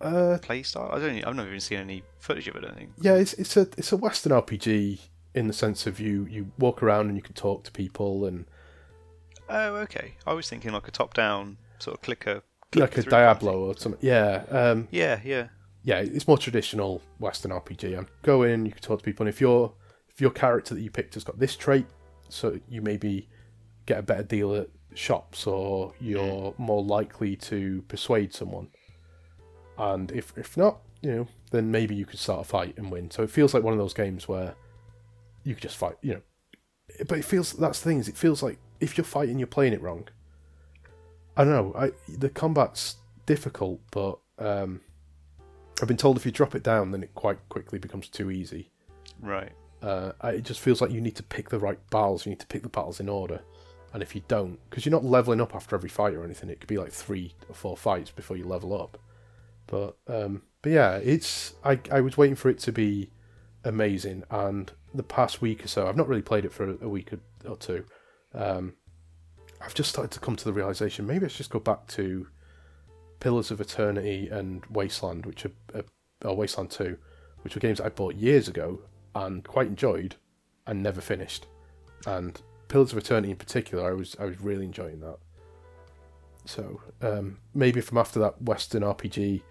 [0.02, 0.90] Uh, play style?
[0.94, 1.24] I don't.
[1.26, 2.64] I've never even seen any footage of it.
[2.64, 2.92] I don't think.
[3.00, 5.00] yeah, it's it's a it's a Western RPG
[5.34, 8.46] in the sense of you you walk around and you can talk to people and
[9.50, 10.16] Oh, okay.
[10.26, 12.42] I was thinking like a top-down sort of clicker.
[12.76, 13.78] like a Diablo party.
[13.78, 14.00] or something.
[14.02, 15.50] Yeah, um, Yeah, yeah.
[15.84, 17.96] yeah, it's more traditional Western RPG.
[17.98, 19.74] And go in, you can talk to people, and if your
[20.10, 21.86] if your character that you picked has got this trait,
[22.30, 23.30] so you maybe
[23.86, 28.70] get a better deal at shops, or you're more likely to persuade someone.
[29.78, 33.12] And if if not, you know, then maybe you could start a fight and win.
[33.12, 34.56] So it feels like one of those games where
[35.44, 36.22] you could just fight, you know.
[37.08, 39.74] But it feels that's the thing is it feels like if you're fighting, you're playing
[39.74, 40.08] it wrong.
[41.38, 41.74] I don't know.
[41.78, 44.82] I the combat's difficult, but um,
[45.82, 48.72] I've been told if you drop it down, then it quite quickly becomes too easy.
[49.22, 49.52] Right.
[49.82, 52.26] Uh, it just feels like you need to pick the right battles.
[52.26, 53.42] You need to pick the battles in order,
[53.96, 56.60] and if you don't, because you're not leveling up after every fight or anything, it
[56.60, 58.98] could be like three or four fights before you level up.
[59.68, 63.10] But um, but yeah, it's I I was waiting for it to be
[63.64, 67.14] amazing, and the past week or so, I've not really played it for a week
[67.14, 67.86] or, or two.
[68.34, 68.74] Um,
[69.62, 72.28] I've just started to come to the realization maybe I should just go back to
[73.22, 75.84] Pillars of Eternity and Wasteland, which are, uh,
[76.26, 76.98] or Wasteland Two,
[77.44, 78.82] which were games I bought years ago
[79.16, 80.18] and quite enjoyed,
[80.68, 81.48] and never finished.
[82.06, 85.18] And Pillars of Eternity in particular, I was I was really enjoying that.
[86.46, 89.42] So um, maybe from after that Western RPG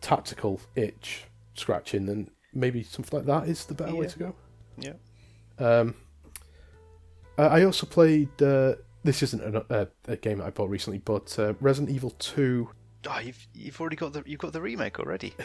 [0.00, 4.34] tactical itch scratching, then maybe something like that is the better way to go.
[4.78, 4.94] Yeah.
[5.58, 5.94] Um,
[7.38, 8.42] I also played.
[8.42, 9.64] Uh, this isn't a,
[10.08, 12.70] a, a game that I bought recently, but uh, Resident Evil Two.
[13.08, 15.34] Oh, you've you've already got the you've got the remake already.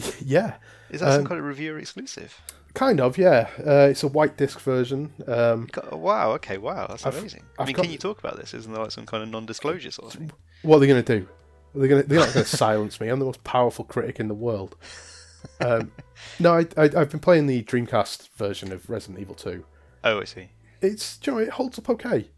[0.24, 0.54] yeah,
[0.90, 2.40] Is that some Um, kind of reviewer exclusive?
[2.74, 3.18] kind of.
[3.18, 5.12] Yeah, uh, it's a white disc version.
[5.26, 6.32] Um, got- wow.
[6.32, 6.58] Okay.
[6.58, 6.86] Wow.
[6.88, 7.42] That's I've- amazing.
[7.58, 8.54] I've I mean, got- can you talk about this?
[8.54, 10.30] Isn't there like some kind of non-disclosure sort of thing?
[10.62, 11.28] what are they going to do?
[11.74, 13.08] They're going to, they're not going to silence me.
[13.08, 14.76] I'm the most powerful critic in the world.
[15.60, 15.92] Um,
[16.40, 19.64] no, I, I, I've been playing the Dreamcast version of Resident Evil 2.
[20.04, 20.48] Oh, I see.
[20.80, 22.28] It's, you know, it holds up okay.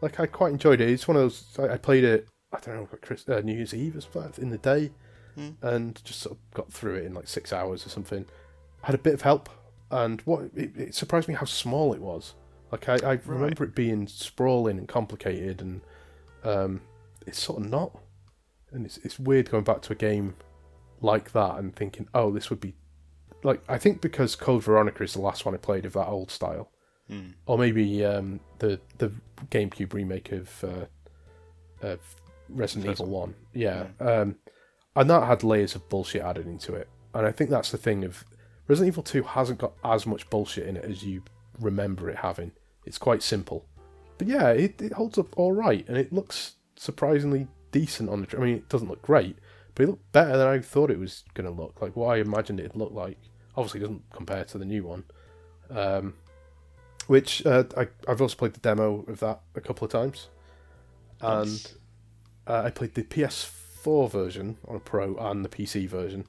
[0.00, 0.88] Like, I quite enjoyed it.
[0.88, 3.74] It's one of those, I, I played it, I don't know, Chris, uh, New Year's
[3.74, 4.90] Eve or something in the day,
[5.38, 5.50] Hmm.
[5.62, 8.26] and just sort of got through it in like six hours or something.
[8.82, 9.48] Had a bit of help,
[9.90, 12.34] and what it, it surprised me how small it was.
[12.72, 15.80] Like, I, I remember it being sprawling and complicated, and
[16.44, 16.80] um,
[17.26, 17.96] it's sort of not.
[18.72, 20.34] And it's, it's weird going back to a game
[21.00, 22.74] like that and thinking, oh, this would be
[23.44, 26.30] like I think because Code Veronica is the last one I played of that old
[26.30, 26.70] style,
[27.08, 27.28] Hmm.
[27.46, 29.12] or maybe um, the the
[29.50, 32.00] GameCube remake of uh, of
[32.48, 33.34] Resident Evil One.
[33.54, 34.36] Yeah, um,
[34.98, 38.04] and that had layers of bullshit added into it, and I think that's the thing
[38.04, 38.24] of
[38.66, 41.22] Resident Evil Two hasn't got as much bullshit in it as you
[41.60, 42.52] remember it having.
[42.84, 43.64] It's quite simple,
[44.18, 48.36] but yeah, it, it holds up all right, and it looks surprisingly decent on the.
[48.36, 49.36] I mean, it doesn't look great,
[49.74, 51.80] but it looked better than I thought it was going to look.
[51.80, 53.18] Like what I imagined it'd look like.
[53.56, 55.04] Obviously, it doesn't compare to the new one.
[55.70, 56.14] Um,
[57.06, 60.28] which uh, I, I've also played the demo of that a couple of times,
[61.20, 61.74] and Nice.
[62.46, 63.02] uh, I played the
[63.88, 66.26] PS4 version on a Pro and the PC version.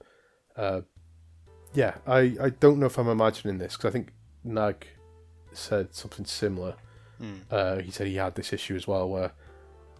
[0.55, 0.81] Uh,
[1.73, 4.87] yeah, I, I don't know if I'm imagining this because I think Nag
[5.51, 6.75] said something similar.
[7.19, 7.35] Hmm.
[7.51, 9.31] Uh, he said he had this issue as well where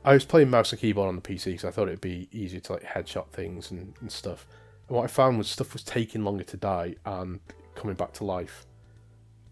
[0.04, 2.62] I was playing mouse and keyboard on the PC because I thought it'd be easier
[2.62, 4.48] to like headshot things and, and stuff.
[4.88, 7.40] And what I found was stuff was taking longer to die and
[7.76, 8.66] coming back to life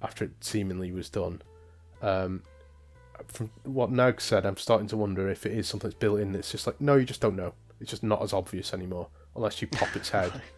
[0.01, 1.41] after it seemingly was done.
[2.01, 2.43] Um,
[3.27, 6.35] from what Nag said, I'm starting to wonder if it is something that's built in.
[6.35, 7.53] It's just like no, you just don't know.
[7.79, 10.41] It's just not as obvious anymore unless you pop its head.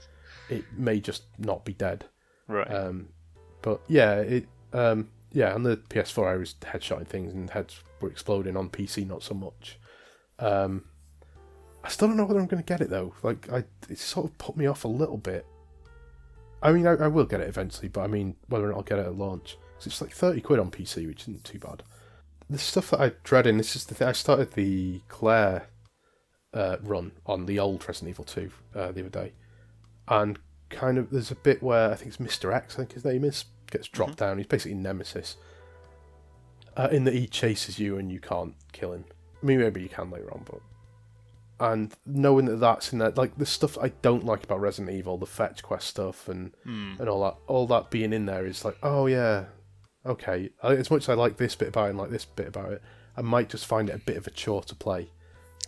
[0.49, 2.05] It may just not be dead.
[2.47, 2.65] Right.
[2.65, 3.09] Um,
[3.61, 8.09] but yeah, it um, yeah on the PS4 I was headshotting things and heads were
[8.09, 8.57] exploding.
[8.57, 9.77] On PC, not so much.
[10.39, 10.85] Um,
[11.83, 13.13] I still don't know whether I'm going to get it though.
[13.21, 15.45] Like I, it sort of put me off a little bit.
[16.61, 18.83] I mean, I, I will get it eventually, but I mean whether or not I'll
[18.83, 19.57] get it at launch.
[19.85, 21.83] it's like thirty quid on PC, which isn't too bad.
[22.49, 24.07] The stuff that I dread in this is the thing.
[24.07, 25.67] I started the Claire
[26.53, 29.33] uh, run on the old Resident Evil 2 uh, the other day,
[30.07, 32.53] and kind of there's a bit where I think it's Mr.
[32.53, 34.37] X, I think his name is, gets dropped down.
[34.37, 35.35] He's basically Nemesis.
[36.77, 39.03] Uh, in that he chases you and you can't kill him.
[39.41, 40.61] I mean, maybe you can later on, but
[41.59, 45.17] and knowing that that's in there, like the stuff I don't like about Resident Evil,
[45.17, 46.93] the fetch quest stuff and Hmm.
[46.99, 49.45] and all that, all that being in there is like, oh yeah,
[50.05, 50.51] okay.
[50.63, 52.81] As much as I like this bit about it and like this bit about it,
[53.17, 55.09] I might just find it a bit of a chore to play.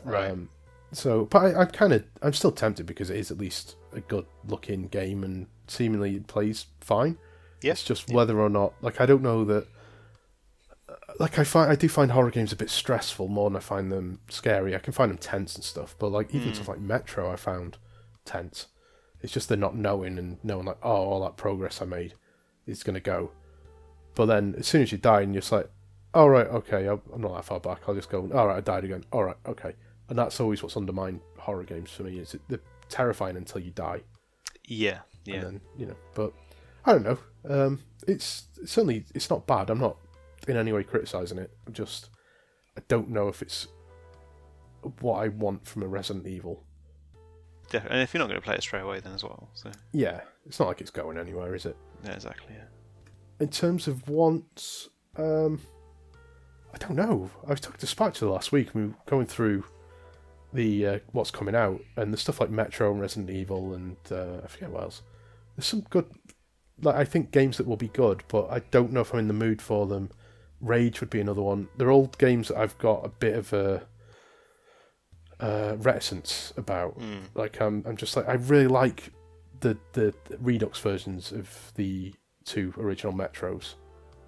[0.06, 0.32] Right.
[0.32, 0.48] Um,
[0.92, 4.02] so, but I, I'm kind of, I'm still tempted because it is at least a
[4.02, 7.18] good looking game and seemingly it plays fine.
[7.62, 8.16] Yeah, It's just yeah.
[8.16, 9.68] whether or not, like, I don't know that.
[11.20, 13.92] Like I find, I do find horror games a bit stressful more than I find
[13.92, 14.76] them scary.
[14.76, 16.54] I can find them tense and stuff, but like even Hmm.
[16.54, 17.78] stuff like Metro, I found
[18.26, 18.68] tense.
[19.22, 22.16] It's just the not knowing and knowing like, oh, all that progress I made
[22.66, 23.32] is gonna go.
[24.16, 25.70] But then as soon as you die, and you're just like,
[26.14, 27.82] all right, okay, I'm I'm not that far back.
[27.88, 28.30] I'll just go.
[28.34, 29.04] All right, I died again.
[29.12, 29.76] All right, okay.
[30.12, 33.72] And that's always what's undermined horror games for me is it, they're terrifying until you
[33.72, 34.02] die.
[34.68, 35.00] Yeah.
[35.24, 35.36] Yeah.
[35.36, 36.34] And then, you know, but
[36.86, 37.18] I don't know.
[37.50, 39.70] Um, it's, it's certainly it's not bad.
[39.70, 39.96] I'm not
[40.50, 41.50] in any way criticizing it.
[41.66, 42.10] I'm just
[42.78, 43.70] I don't know if it's
[45.00, 46.62] what I want from a Resident Evil.
[47.70, 49.50] Def- and if you're not going to play it straight away, then as well.
[49.54, 51.78] So Yeah, it's not like it's going anywhere, is it?
[52.04, 52.54] yeah, exactly.
[52.54, 52.66] Yeah.
[53.40, 55.62] In terms of wants, um,
[56.74, 57.30] I don't know.
[57.48, 58.76] I was talking to Spatula last week.
[58.76, 59.64] We were going through
[60.54, 64.42] the uh, what's coming out and the stuff like Metro and Resident Evil and uh,
[64.44, 65.02] I forget what else.
[65.56, 66.06] There's some good,
[66.82, 69.28] like I think games that will be good, but I don't know if I'm in
[69.28, 70.10] the mood for them.
[70.60, 71.70] Rage would be another one.
[71.78, 73.84] They're all games that I've got a bit of a
[75.40, 77.00] uh, reticence about.
[77.00, 77.22] Mm.
[77.34, 79.12] Like I'm, I'm just like I really like
[79.60, 82.14] the the Redux versions of the
[82.46, 83.76] two original Metros,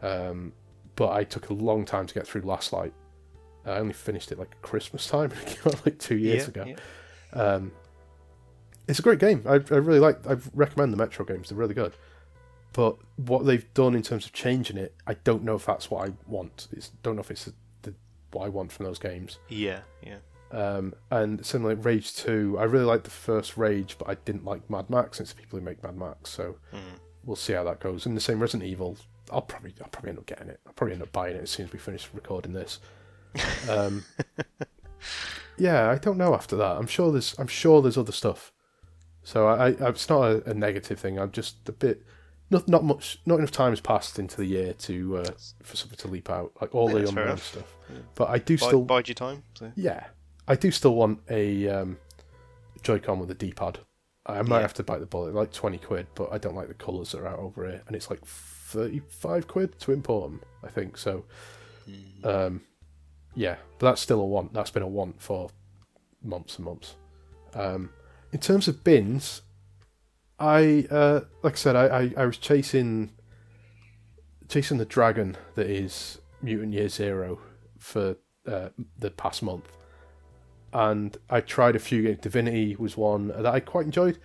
[0.01, 0.53] um,
[0.95, 2.93] but I took a long time to get through Last Light.
[3.65, 5.31] I only finished it like Christmas time.
[5.41, 6.65] It came out like two years yeah, ago.
[7.35, 7.41] yeah.
[7.41, 7.71] Um,
[8.87, 9.43] it's a great game.
[9.47, 10.25] I, I really like.
[10.27, 11.49] I recommend the Metro games.
[11.49, 11.93] They're really good.
[12.73, 16.07] But what they've done in terms of changing it, I don't know if that's what
[16.09, 16.67] I want.
[16.71, 17.49] It's don't know if it's
[17.83, 17.93] the,
[18.31, 19.37] what I want from those games.
[19.47, 19.81] Yeah.
[20.05, 20.17] Yeah.
[20.51, 24.69] Um, and similarly, Rage Two, I really liked the first Rage, but I didn't like
[24.69, 25.19] Mad Max.
[25.19, 26.99] It's the people who make Mad Max, so Mm.
[27.23, 28.05] we'll see how that goes.
[28.05, 28.97] And the same Resident Evil,
[29.31, 30.59] I'll probably I'll probably end up getting it.
[30.67, 32.79] I'll probably end up buying it as soon as we finish recording this.
[33.69, 34.03] Um,
[35.57, 36.77] yeah, I don't know after that.
[36.77, 38.51] I'm sure there's I'm sure there's other stuff.
[39.23, 41.19] So I, I it's not a, a negative thing.
[41.19, 42.03] I'm just a bit
[42.49, 45.31] not not much not enough time has passed into the year to uh,
[45.63, 47.67] for something to leap out like all Yeah, the that's fair unannounced enough.
[47.67, 47.77] stuff.
[47.91, 48.01] Yeah.
[48.15, 49.43] But I do still bide your time.
[49.57, 49.71] So.
[49.75, 50.05] yeah,
[50.47, 51.97] I do still want a um,
[52.81, 53.79] Joy-Con with a D-pad.
[54.25, 54.61] I might Yeah.
[54.63, 57.19] have to bite the bullet, like twenty quid, but I don't like the colours that
[57.21, 60.41] are out over here, and it's like thirty-five quid to import them.
[60.63, 61.25] I think so.
[61.89, 62.25] Mm.
[62.25, 62.61] Um,
[63.35, 64.53] yeah, but that's still a want.
[64.53, 65.49] That's been a want for
[66.23, 66.95] months and months.
[67.53, 67.89] Um,
[68.31, 69.41] in terms of bins,
[70.39, 73.11] I uh, like I said, I, I, I was chasing
[74.49, 77.39] chasing the dragon that is Mutant Year Zero
[77.79, 78.17] for
[78.47, 78.69] uh,
[78.99, 79.77] the past month,
[80.71, 82.19] and I tried a few games.
[82.21, 84.19] Divinity was one that I quite enjoyed,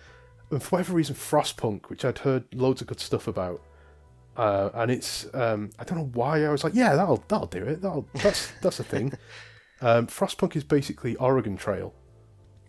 [0.51, 3.61] and for whatever reason, Frostpunk, which I'd heard loads of good stuff about,
[4.39, 7.63] uh, and it's um, I don't know why I was like, yeah, that'll that'll do
[7.65, 7.81] it.
[7.81, 9.13] That'll that's that's a thing.
[9.81, 11.93] um, Frostpunk is basically Oregon Trail,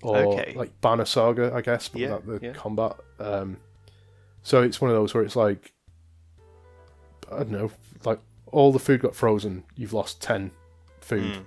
[0.02, 0.52] or Okay.
[0.56, 2.52] like Banner Saga, I guess, but Yeah, without the yeah.
[2.54, 2.96] combat.
[3.18, 3.58] Um,
[4.42, 5.72] so it's one of those where it's like,
[7.30, 7.70] I don't know,
[8.04, 9.64] like all the food got frozen.
[9.76, 10.50] You've lost ten
[11.00, 11.34] food.
[11.34, 11.44] Mm.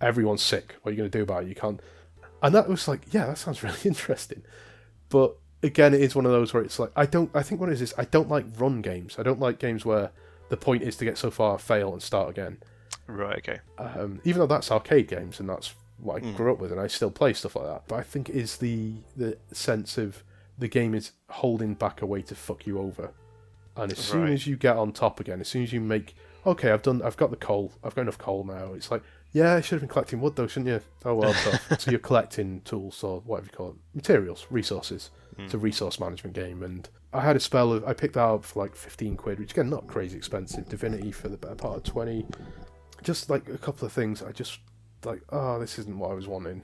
[0.00, 0.76] Everyone's sick.
[0.82, 1.48] What are you going to do about it?
[1.48, 1.80] You can't.
[2.42, 4.42] and that was like, yeah, that sounds really interesting.
[5.08, 7.30] But again, it is one of those where it's like, I don't.
[7.34, 9.16] I think what is is I don't like run games.
[9.18, 10.10] I don't like games where
[10.48, 12.58] the point is to get so far, fail, and start again.
[13.06, 13.38] Right.
[13.38, 13.60] Okay.
[13.78, 16.36] Um, even though that's arcade games and that's what I Mm.
[16.36, 17.82] grew up with, and I still play stuff like that.
[17.88, 20.22] But I think it is the the sense of
[20.58, 23.10] the game is holding back a way to fuck you over,
[23.76, 24.32] and as soon Right.
[24.32, 26.14] as you get on top again, as soon as you make
[26.46, 28.72] okay, I've done, I've got the coal, I've got enough coal now.
[28.72, 30.80] It's like yeah, I should have been collecting wood though, shouldn't you?
[31.04, 31.58] Oh well, so
[31.90, 35.10] you're collecting tools or whatever you call it, materials, resources.
[35.44, 38.44] It's a resource management game, and I had a spell of I picked that up
[38.44, 40.68] for like fifteen quid, which again not crazy expensive.
[40.68, 42.26] Divinity for the better part of twenty.
[43.02, 44.58] Just like a couple of things, I just
[45.04, 46.62] like oh this isn't what I was wanting.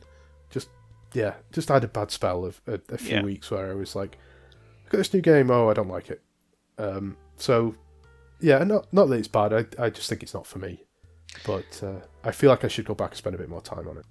[0.51, 0.69] Just
[1.15, 3.23] yeah, just had a bad spell of a, a few Yeah.
[3.23, 4.19] weeks where I was like,
[4.87, 6.23] I got this new game, oh I don't like it.
[6.79, 7.75] Um, so
[8.41, 9.53] yeah, not not that it's bad.
[9.53, 10.83] I I just think it's not for me.
[11.47, 13.89] But uh, I feel like I should go back and spend a bit more time
[13.89, 14.05] on it.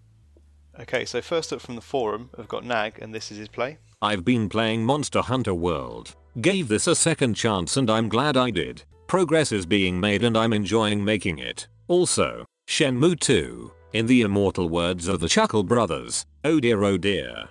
[0.79, 1.05] Okay.
[1.05, 3.77] So first up from the forum, I've got Nag, and this is his play.
[4.01, 6.15] I've been playing Monster Hunter World.
[6.41, 8.83] Gave this a second chance and I'm glad I did.
[9.07, 11.67] Progress is being made and I'm enjoying making it.
[11.87, 13.71] Also, Shenmue 2.
[13.93, 17.47] In the immortal words of the Chuckle Brothers, oh dear oh dear.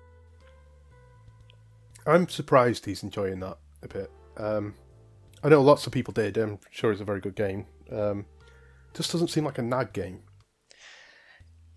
[2.07, 4.11] I'm surprised he's enjoying that a bit.
[4.37, 4.75] Um,
[5.43, 6.37] I know lots of people did.
[6.37, 7.65] I'm sure it's a very good game.
[7.91, 8.27] Um,
[8.93, 10.21] just doesn't seem like a nag game.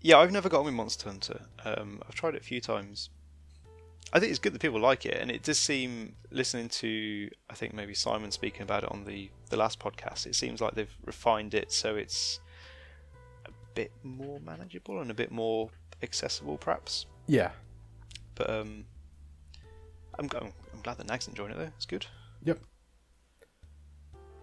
[0.00, 1.40] Yeah, I've never got on with Monster Hunter.
[1.64, 3.10] Um, I've tried it a few times.
[4.12, 7.54] I think it's good that people like it, and it does seem, listening to, I
[7.54, 10.96] think maybe Simon speaking about it on the, the last podcast, it seems like they've
[11.04, 12.40] refined it so it's
[13.44, 15.68] a bit more manageable and a bit more
[16.02, 17.06] accessible, perhaps.
[17.26, 17.50] Yeah,
[18.34, 18.84] But um,
[20.18, 21.70] I'm, I'm, I'm glad that Nag's enjoying it, though.
[21.76, 22.06] It's good.
[22.44, 22.60] Yep.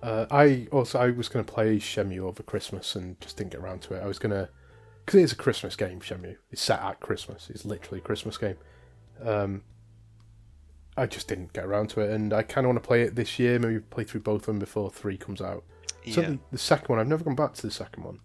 [0.04, 3.62] Uh, I also I was going to play Shenmue over Christmas and just didn't get
[3.62, 4.04] around to it.
[4.04, 4.50] I was going to
[5.06, 6.00] because it is a Christmas game.
[6.00, 7.50] Shenmue it's set at Christmas.
[7.50, 8.58] It's literally a Christmas game.
[9.24, 9.63] Um,
[10.98, 13.15] I just didn't get around to it, and I kind of want to play it
[13.15, 13.60] this year.
[13.60, 15.63] Maybe play through both of them before three comes out.
[16.04, 16.15] Yeah.
[16.15, 17.00] Certainly the second one.
[17.00, 18.20] I've never gone back to the second one,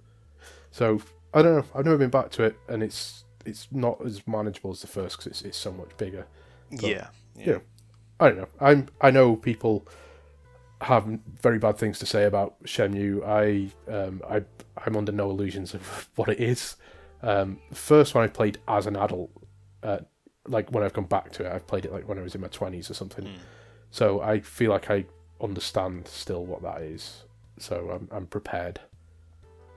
[0.70, 1.00] so
[1.34, 1.64] I don't know.
[1.74, 5.16] I've never been back to it, and it's it's not as manageable as the first
[5.16, 6.26] because it's, it's so much bigger.
[6.70, 7.08] yeah.
[7.36, 7.46] Yeah.
[7.46, 7.60] you know,
[8.20, 8.48] I don't know.
[8.60, 9.86] I'm I know people
[10.82, 11.04] have
[11.42, 13.24] very bad things to say about Shenmue.
[13.26, 14.44] I um I
[14.86, 16.76] I'm under no illusions of what it is.
[17.22, 19.30] Um, first one I played as an adult,
[19.82, 19.98] uh,
[20.46, 22.40] like when I've come back to it, I've played it like when I was in
[22.40, 23.24] my twenties or something.
[23.24, 23.36] Mm.
[23.90, 25.04] So I feel like I
[25.40, 27.24] understand still what that is.
[27.58, 28.80] So I'm I'm prepared.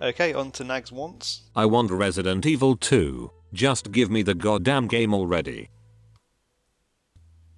[0.02, 1.44] Okay, on to Nag's wants.
[1.56, 3.32] I want Resident Evil 2.
[3.54, 5.70] Just give me the goddamn game already.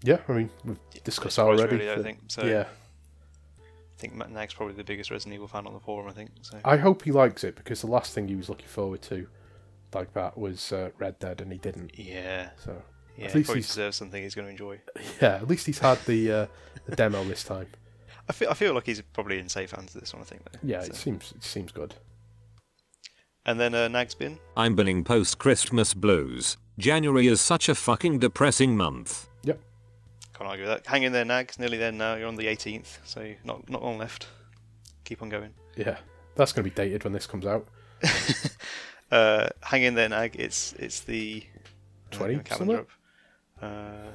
[0.03, 1.77] Yeah, I mean we've discussed that already.
[1.77, 2.19] really, I think.
[2.27, 2.65] So yeah,
[3.97, 6.31] I think Matt Nag's probably the biggest Resident Evil fan on the forum, I think.
[6.41, 9.27] So I hope he likes it because the last thing he was looking forward to,
[9.93, 11.97] like that, was uh, Red Dead, and he didn't.
[11.97, 12.81] yeah, So
[13.17, 14.81] yeah, At he least probably he's- deserves something he's going to enjoy.
[15.21, 16.47] yeah, at least he's had the uh,
[16.87, 17.67] the demo this time.
[18.27, 20.21] I feel I feel like he's probably in safe hands with this one.
[20.21, 20.41] I think.
[20.51, 20.59] Though.
[20.63, 21.95] Yeah, So- it seems it seems good.
[23.45, 24.39] And then uh, Nag's bin.
[24.57, 26.57] I'm binning post Christmas blues.
[26.79, 29.29] January is such a fucking depressing month.
[30.37, 30.87] Can't argue with that.
[30.87, 31.47] Hang in there, Nag.
[31.47, 32.15] It's nearly there now.
[32.15, 34.27] You're on the 18th, so not not long left.
[35.05, 35.53] Keep on going.
[35.77, 35.97] Yeah,
[36.35, 37.67] that's going to be dated when this comes out.
[39.11, 40.35] Uh, hang in there, Nag.
[40.35, 41.43] It's it's the
[42.11, 42.87] uh, 20 get calendar up.
[43.61, 44.11] Uh,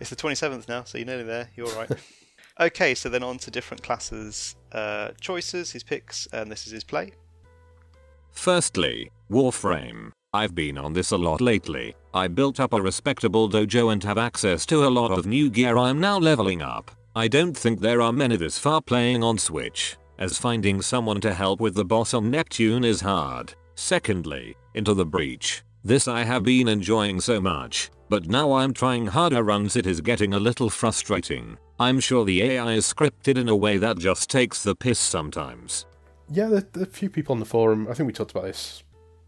[0.00, 1.48] it's the 27th now, so you're nearly there.
[1.56, 1.90] You're all right.
[2.60, 6.84] okay, so then on to different classes, uh, choices, his picks, and this is his
[6.84, 7.12] play.
[8.32, 10.10] Firstly, Warframe.
[10.34, 11.94] I've been on this a lot lately.
[12.14, 15.76] I built up a respectable dojo and have access to a lot of new gear
[15.76, 16.90] I'm now leveling up.
[17.14, 21.34] I don't think there are many this far playing on Switch, as finding someone to
[21.34, 23.52] help with the boss on Neptune is hard.
[23.74, 25.64] Secondly, Into the Breach.
[25.84, 30.00] This I have been enjoying so much, but now I'm trying harder runs it is
[30.00, 31.58] getting a little frustrating.
[31.78, 35.84] I'm sure the AI is scripted in a way that just takes the piss sometimes.
[36.30, 37.86] Yeah, there, are a few people on the forum.
[37.90, 38.82] I think we talked about this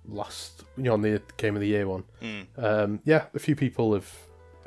[0.06, 2.04] last, you know, on the Game of the Year one.
[2.22, 2.46] Mm.
[2.56, 4.12] Um, yeah, a few people have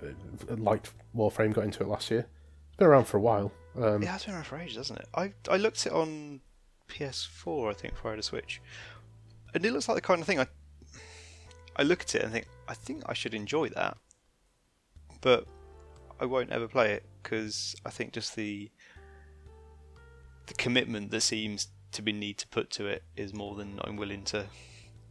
[0.02, 2.28] uh, liked Warframe, got into it last year.
[2.70, 3.52] It's been around for a while.
[3.76, 5.08] Um, It has been around for ages, hasn't it?
[5.16, 6.42] I I looked it on
[6.88, 8.62] PS4, I think, had a Switch,
[9.54, 10.48] and it looks like the kind of thing I
[11.76, 13.98] I look at it and think I think I should enjoy that,
[15.22, 15.46] but
[16.20, 18.72] I won't ever play it because I think just the
[20.48, 23.98] the commitment that seems to be need to put to it is more than I'm
[23.98, 24.46] willing to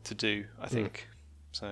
[0.07, 0.45] to do.
[0.61, 1.07] I think
[1.53, 1.67] so.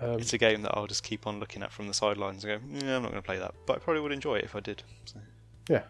[0.00, 2.60] um, It's a game that I'll just keep on looking at from the sidelines and
[2.60, 4.56] go, yeah, I'm not going to play that, but I probably would enjoy it if
[4.56, 4.82] I did.
[5.04, 5.20] So.
[5.68, 5.82] Yeah.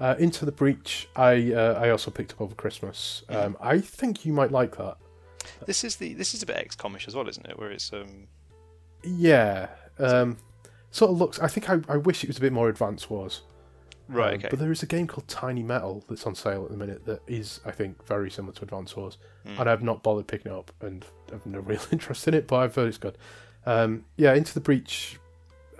[0.00, 3.22] Uh, Into the Breach, I uh, I also picked up over Christmas.
[3.28, 4.96] Um, I think you might like that.
[5.66, 7.58] This is the this is a bit XCOMish as well, isn't it?
[7.58, 8.26] Where it's um,
[9.04, 9.68] Yeah,
[9.98, 10.38] um,
[10.90, 11.38] sort of looks.
[11.38, 13.42] I think I, I wish it was a bit more advanced wars.
[14.12, 14.34] Right.
[14.34, 14.48] Um, Okay.
[14.50, 17.20] But there is a game called Tiny Metal that's on sale at the minute that
[17.26, 19.60] is, I think, very similar to Advance Wars, Hmm.
[19.60, 22.56] and I've not bothered picking it up, and I've no real interest in it, but
[22.56, 23.16] I've heard it's good.
[23.66, 25.18] Um, yeah, Into the Breach,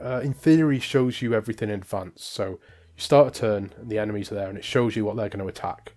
[0.00, 2.24] uh, in theory, shows you everything in advance.
[2.24, 2.58] So you
[3.02, 5.42] start a turn, and the enemies are there, and it shows you what they're going
[5.42, 5.92] to attack,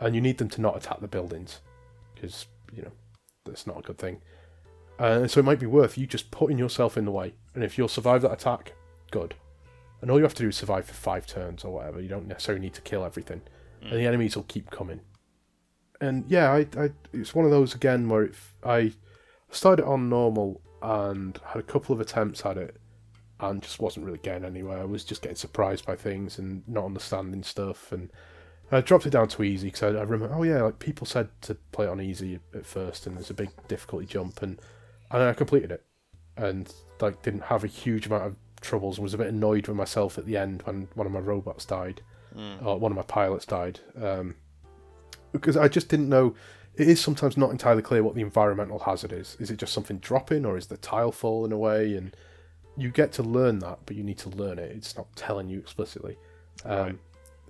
[0.00, 1.60] and you need them to not attack the buildings,
[2.14, 2.92] because you know
[3.44, 4.20] that's not a good thing.
[4.98, 7.78] Uh, so it might be worth you just putting yourself in the way, and if
[7.78, 8.72] you'll survive that attack,
[9.10, 9.34] good.
[10.00, 12.00] And all you have to do is survive for five turns or whatever.
[12.00, 13.42] You don't necessarily need to kill everything,
[13.82, 14.06] and the hmm.
[14.06, 15.00] enemies will keep coming.
[16.00, 18.34] And yeah, I, I it's one of those again where it,
[18.64, 18.92] I
[19.50, 22.76] started on normal and had a couple of attempts at it,
[23.40, 24.78] and just wasn't really getting anywhere.
[24.78, 28.10] I was just getting surprised by things and not understanding stuff, and
[28.70, 31.28] I dropped it down to easy because I, I remember, oh yeah, like people said
[31.42, 34.60] to play it on easy at first, and there's a big difficulty jump, and
[35.10, 35.84] and I completed it,
[36.36, 39.76] and like didn't have a huge amount of troubles, and was a bit annoyed with
[39.76, 42.00] myself at the end when one of my robots died,
[42.64, 44.34] or one of my pilots died, um,
[45.32, 46.34] because I just didn't know.
[46.76, 49.36] It is sometimes not entirely clear what the environmental hazard is.
[49.40, 51.96] Is it just something dropping, or is the tile falling away?
[51.96, 52.16] And
[52.76, 54.70] you get to learn that, but you need to learn it.
[54.76, 56.16] It's not telling you explicitly.
[56.64, 56.98] Um, Right.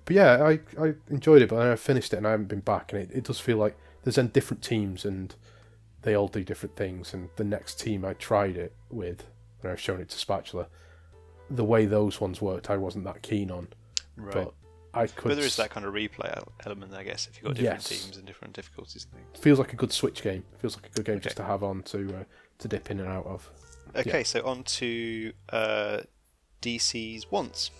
[0.09, 2.95] But yeah, I, I enjoyed it, but I finished it and I haven't been back,
[2.95, 5.35] and it, it does feel like there's then different teams and
[6.01, 7.13] they all do different things.
[7.13, 9.27] And the next team I tried it with,
[9.63, 10.69] and I've shown it to Spatula,
[11.51, 13.69] the way those ones worked, I wasn't that keen on.
[14.17, 14.33] right.
[14.35, 14.55] But
[14.95, 15.29] I could.
[15.29, 18.03] But there is that kind of replay element, I guess, if you've got different Yes.
[18.03, 19.43] teams and different difficulties and things.
[19.43, 20.45] feels like a good Switch game.
[20.59, 21.25] Feels like a good game Okay.
[21.25, 22.25] just to have on to uh,
[22.59, 23.49] to dip in and out of.
[23.97, 25.99] Okay, so on to uh,
[26.63, 27.71] DC's wants.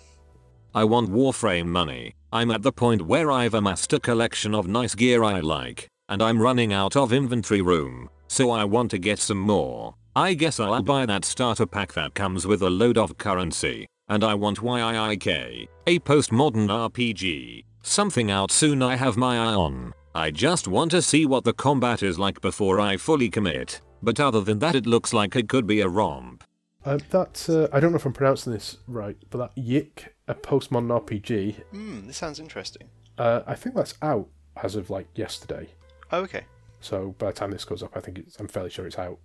[0.75, 2.15] I want Warframe money.
[2.33, 6.23] I'm at the point where I've amassed a collection of nice gear I like, and
[6.23, 9.95] I'm running out of inventory room, so I want to get some more.
[10.19, 14.25] I guess I'll buy that starter pack that comes with a load of currency, and
[14.25, 19.95] I want YIIK, a postmodern RPG, something out soon I have my eye on.
[20.17, 24.19] I just want to see what the combat is like before I fully commit, but
[24.19, 26.43] other than that it looks like it could be a romp.
[26.85, 30.35] Uh, that uh, I don't know if I'm pronouncing this right, but that YIIK, a
[30.35, 32.89] postmodern RPG, Hmm, this sounds interesting.
[33.19, 34.27] uh, I think that's out
[34.61, 35.69] as of like yesterday.
[36.11, 36.43] Oh, okay.
[36.81, 39.19] So by the time this goes up, I think it's, I'm fairly sure it's out.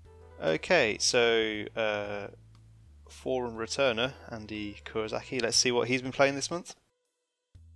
[0.43, 2.27] Okay, so uh,
[3.07, 5.41] forum returner Andy Kurizaki.
[5.41, 6.75] Let's see what he's been playing this month.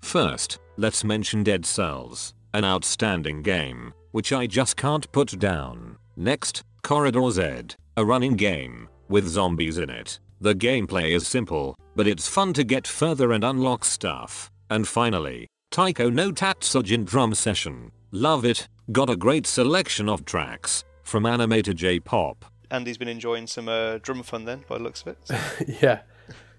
[0.01, 5.97] First, let's mention Dead Cells, an outstanding game, which I just can't put down.
[6.18, 10.20] Next, Corridor Z, a running game, with zombies in it.
[10.41, 14.51] The gameplay is simple, but it's fun to get further and unlock stuff.
[14.70, 17.91] And finally, Taiko no Tatsujin Drum Session.
[18.11, 22.45] Love it, got a great selection of tracks, from anime to J-pop.
[22.72, 25.18] Andy's been enjoying some uh, drum fun then, by the looks of it.
[25.24, 26.01] So- yeah,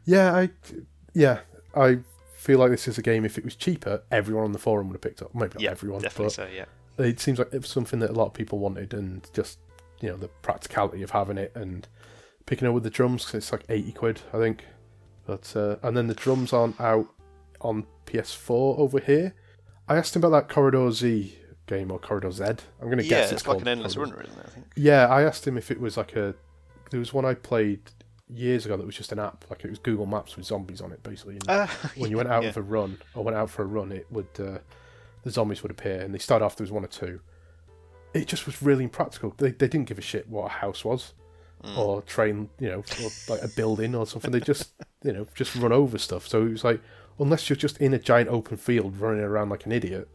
[0.05, 0.51] yeah, I,
[1.15, 1.41] yeah,
[1.75, 1.99] I
[2.37, 3.25] feel like this is a game.
[3.25, 5.35] If it was cheaper, everyone on the forum would have picked up.
[5.35, 6.49] Maybe not yeah, everyone, definitely but so.
[6.53, 6.65] Yeah.
[7.05, 9.59] it seems like it was something that a lot of people wanted, and just
[10.01, 11.87] you know the practicality of having it and
[12.47, 14.65] picking up with the drums because it's like eighty quid, I think.
[15.27, 17.07] But uh, and then the drums aren't out
[17.61, 19.35] on PS4 over here.
[19.89, 21.38] I asked him about that Corridor Z
[21.69, 22.45] game or Corridor Z.
[22.81, 24.47] I'm gonna Yeah, guess it's, it's, like an endless Corridor runner, isn't it?
[24.47, 24.67] I think.
[24.77, 26.35] Yeah, I asked him if it was like a.
[26.91, 27.81] There was one I played
[28.29, 30.93] years ago that was just an app, like it was Google Maps with zombies on
[30.93, 31.39] it, basically.
[31.47, 31.67] Uh,
[31.97, 32.53] when you went out yeah.
[32.53, 34.59] for a run or went out for a run, it would uh,
[35.23, 37.21] the zombies would appear, and they started off there was one or two.
[38.15, 39.35] It just was really impractical.
[39.37, 41.13] They they didn't give a shit what a house was,
[41.65, 41.77] Mm.
[41.77, 44.31] or train, you know, or like a building or something.
[44.31, 46.29] They just you know just run over stuff.
[46.29, 46.81] So it was like
[47.19, 50.09] unless you're just in a giant open field running around like an idiot,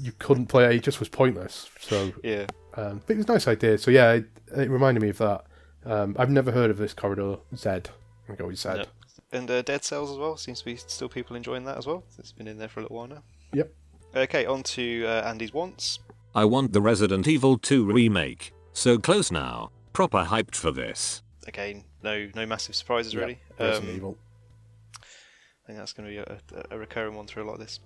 [0.00, 0.64] you couldn't play.
[0.66, 0.76] it.
[0.76, 1.68] It just was pointless.
[1.80, 2.46] So Yeah.
[2.74, 3.78] um, but it was a nice idea.
[3.78, 4.24] So yeah, it,
[4.56, 5.44] it reminded me of that.
[5.84, 7.68] Um, I've never heard of this corridor Z.
[8.28, 8.68] I go with Z.
[8.68, 8.84] No.
[9.32, 10.36] And uh, Dead Cells as well.
[10.36, 12.04] Seems to be still people enjoying that as well.
[12.18, 13.22] It's been in there for a little while now.
[13.52, 13.72] Yep.
[14.14, 15.98] Okay, on to uh, Andy's wants.
[16.34, 18.52] I want the Resident Evil 2 remake.
[18.74, 19.70] So close now.
[19.92, 21.22] Proper hyped for this.
[21.46, 23.38] Again, no no massive surprises Yeah, really.
[23.58, 24.18] Resident Um, Evil.
[25.02, 26.38] I think that's going to be a,
[26.70, 27.80] a, a recurring one through a lot of this.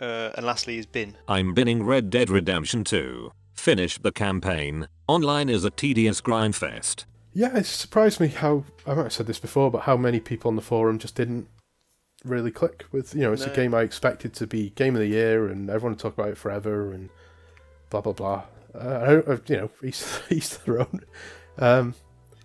[0.00, 1.16] Uh, and lastly is Bin.
[1.28, 3.30] I'm binning Red Dead Redemption 2.
[3.52, 4.88] Finished the campaign.
[5.06, 7.04] Online is a tedious grindfest.
[7.34, 10.48] Yeah, it surprised me how I might have said this before, but how many people
[10.48, 11.48] on the forum just didn't
[12.24, 13.14] really click with.
[13.14, 13.52] You know, it's No.
[13.52, 16.30] a game I expected to be game of the year, and everyone would talk about
[16.30, 17.10] it forever, and
[17.90, 18.44] blah blah blah.
[18.74, 21.00] Uh, I don't, uh, you know, each each their own.
[21.58, 21.94] Um,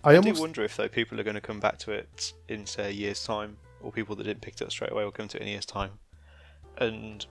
[0.04, 2.32] I, I, almost do wonder if though people are going to come back to it
[2.48, 5.10] in say a year's time, or people that didn't pick it up straight away will
[5.10, 5.92] come to it in a year's time,
[6.78, 7.26] and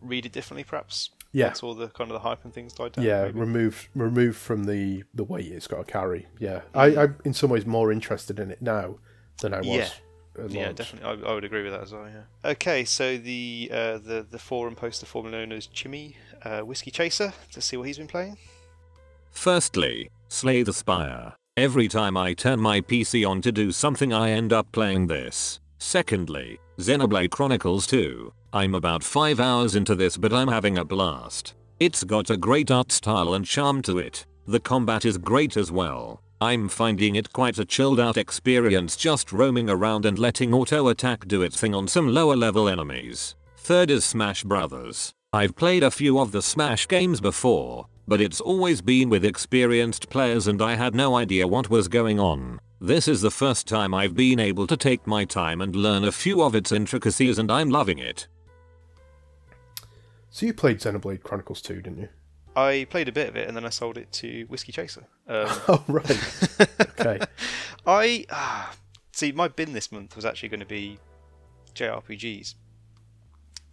[0.00, 1.10] read it differently perhaps.
[1.32, 1.46] Yeah.
[1.46, 3.04] Once all the kind of the hype and things died down.
[3.04, 3.38] yeah, maybe.
[3.38, 6.26] removed removed from the the weight it's got to carry.
[6.38, 8.96] Yeah, I, I'm in some ways more interested in it now
[9.40, 9.66] than I was.
[9.66, 9.88] Yeah.
[10.48, 11.24] Yeah, definitely.
[11.24, 12.08] I, I would agree with that as well.
[12.08, 12.50] Yeah.
[12.52, 17.32] Okay, so the uh, the the forum poster formerly known as Chimmy uh, Whiskey Chaser
[17.52, 18.38] to see what he's been playing.
[19.32, 21.34] Firstly, Slay the Spire.
[21.56, 25.60] Every time I turn my PC on to do something I end up playing this.
[25.78, 28.32] Secondly, Xenoblade Chronicles 2.
[28.54, 31.52] I'm about 5 hours into this but I'm having a blast.
[31.78, 34.24] It's got a great art style and charm to it.
[34.46, 36.22] The combat is great as well.
[36.40, 41.28] I'm finding it quite a chilled out experience just roaming around and letting auto attack
[41.28, 43.34] do its thing on some lower level enemies.
[43.58, 45.12] Third is Smash Brothers.
[45.34, 50.08] I've played a few of the Smash games before, but it's always been with experienced
[50.08, 52.58] players and I had no idea what was going on.
[52.82, 56.10] This is the first time I've been able to take my time and learn a
[56.10, 58.26] few of its intricacies and I'm loving it.
[60.30, 62.08] So you played Xenoblade Chronicles 2, didn't you?
[62.56, 65.04] I played a bit of it and then I sold it to Whiskey Chaser.
[65.28, 66.58] Um, Oh right.
[66.98, 67.20] okay.
[67.86, 68.74] I ah,
[69.12, 69.30] see.
[69.32, 70.98] My bin this month was actually going to be
[71.74, 72.54] JRPGs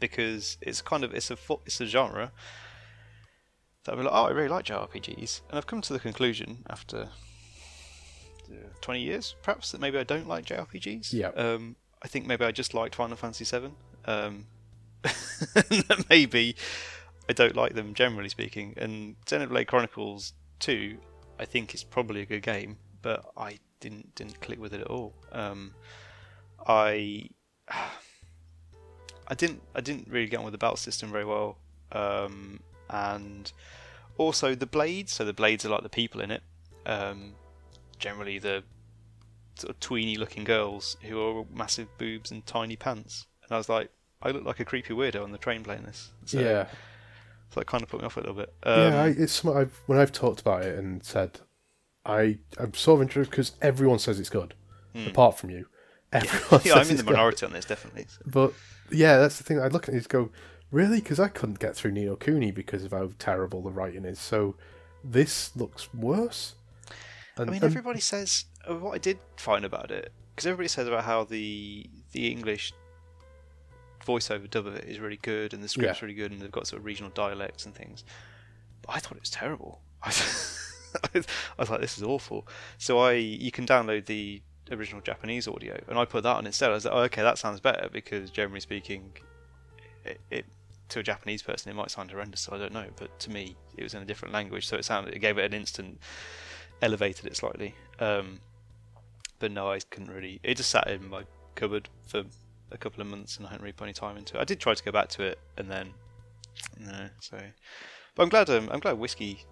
[0.01, 2.33] because it's kind of it's a it's a genre
[3.85, 7.07] that I'm like, oh, I really like JRPGs, and I've come to the conclusion after
[8.81, 11.13] 20 years, perhaps, that maybe I don't like JRPGs.
[11.13, 11.29] Yeah.
[11.29, 13.71] Um, I think maybe I just liked Final Fantasy VII.
[14.05, 14.47] Um,
[16.09, 16.55] maybe
[17.29, 18.73] I don't like them generally speaking.
[18.77, 20.97] And Xenoblade Chronicles 2,
[21.39, 24.87] I think is probably a good game, but I didn't didn't click with it at
[24.87, 25.13] all.
[25.31, 25.73] Um,
[26.65, 27.29] I
[29.29, 31.57] I didn't I didn't really get on with the battle system very well,
[31.91, 33.51] um, and
[34.17, 35.13] also the blades.
[35.13, 36.43] So the blades are like the people in it.
[36.85, 37.33] Um,
[37.99, 38.63] generally, the
[39.55, 43.25] sort of tweeny looking girls who are massive boobs and tiny pants.
[43.43, 43.89] And I was like,
[44.21, 46.11] I look like a creepy weirdo on the train playing this.
[46.25, 46.67] So, yeah.
[47.49, 48.53] So that kind of put me off a little bit.
[48.63, 51.39] Um, yeah, I, it's I've, when I've talked about it and said
[52.05, 54.53] I I'm sort of interested because everyone says it's good,
[55.07, 55.67] apart from you.
[56.13, 56.67] Everyone Hmm.
[56.67, 57.11] yeah, says I'm in the it's good.
[57.13, 58.05] minority on this, definitely.
[58.09, 58.53] So- But
[58.91, 59.59] yeah, that's the thing.
[59.59, 60.29] I look at it and go,
[60.71, 60.99] really?
[61.01, 64.17] Because I couldn't get through Ni no Kuni because of how terrible the writing is.
[64.19, 64.55] So
[65.03, 66.55] this looks worse.
[67.39, 70.67] And, I mean, and- everybody says uh, what I did find about it because everybody
[70.67, 72.73] says about how the the English
[74.05, 76.05] voiceover dub of it is really good and the script's Yeah.
[76.05, 78.03] really good and they've got sort of regional dialects and things.
[78.81, 79.81] But I thought it was terrible.
[80.03, 80.11] I,
[81.59, 82.47] was like, this is awful.
[82.77, 86.69] So I you can download the original Japanese audio and I put that on instead.
[86.71, 89.11] I was like, oh, okay, that sounds better because generally speaking,
[90.05, 90.45] it, it
[90.89, 92.41] to a Japanese person it might sound horrendous.
[92.41, 94.85] So I don't know, but to me it was in a different language, so it
[94.85, 95.99] sounded it gave it an instant
[96.81, 97.75] elevated it slightly.
[97.99, 98.39] Um,
[99.39, 100.39] but no, I couldn't really.
[100.43, 101.23] It just sat in my
[101.55, 102.23] cupboard for
[102.71, 104.41] a couple of months, and I hadn't really put any time into it.
[104.41, 105.93] I did try to go back to it, and then
[106.79, 107.07] no.
[107.19, 107.39] So,
[108.15, 108.49] but I'm glad.
[108.49, 109.43] Um, I'm glad whiskey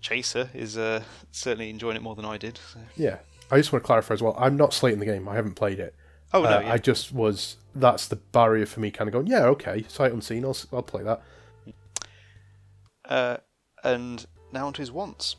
[0.00, 2.58] chaser is uh, certainly enjoying it more than I did.
[2.72, 2.80] So.
[2.96, 3.18] yeah,
[3.50, 4.34] I just want to clarify as well.
[4.38, 5.28] I'm not slating the game.
[5.28, 5.94] I haven't played it.
[6.32, 6.72] Oh no, Uh, yeah.
[6.72, 7.56] I just was.
[7.74, 9.26] That's the barrier for me, kind of going.
[9.26, 10.44] Yeah, okay, sight unseen.
[10.44, 11.22] I'll I'll play that.
[13.04, 13.36] Uh,
[13.82, 15.36] and now onto his wants.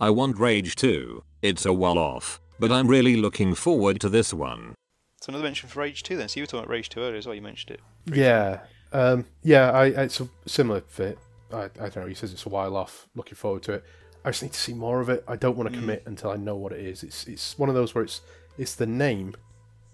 [0.00, 1.22] I want Rage 2.
[1.42, 4.74] It's a while off, but I'm really looking forward to this one.
[5.20, 6.28] So another mention for Rage Two then.
[6.28, 7.34] So you were talking about Rage Two earlier as well.
[7.34, 7.80] You mentioned it.
[8.16, 8.60] Yeah,
[8.92, 9.70] um, yeah.
[9.70, 11.18] I it's a similar fit.
[11.52, 12.06] I, I don't know.
[12.06, 13.06] He says it's a while off.
[13.14, 13.84] Looking forward to it.
[14.24, 15.22] I just need to see more of it.
[15.28, 17.02] I don't want to commit until I know what it is.
[17.02, 18.22] It's it's one of those where it's
[18.56, 19.34] it's the name,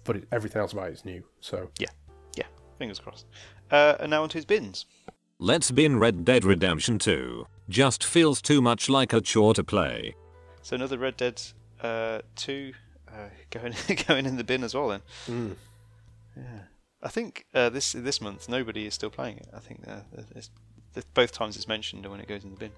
[0.05, 1.23] but it, everything else about it is new.
[1.41, 1.89] So Yeah,
[2.37, 2.45] yeah.
[2.77, 3.25] Fingers crossed.
[3.69, 4.85] Uh, and now onto his bins.
[5.39, 7.45] Let's bin Red Dead Redemption 2.
[7.69, 10.15] Just feels too much like a chore to play.
[10.63, 11.41] So another Red Dead
[11.81, 12.73] uh, Two
[13.07, 13.73] uh, going
[14.07, 14.89] going in the bin as well.
[14.89, 15.01] Then.
[15.29, 15.55] mm.
[16.35, 16.43] Yeah,
[17.03, 19.47] I think uh, this this month nobody is still playing it.
[19.55, 19.99] I think uh,
[20.35, 20.49] it's,
[20.95, 22.71] it's, both times it's mentioned when it goes in the bin.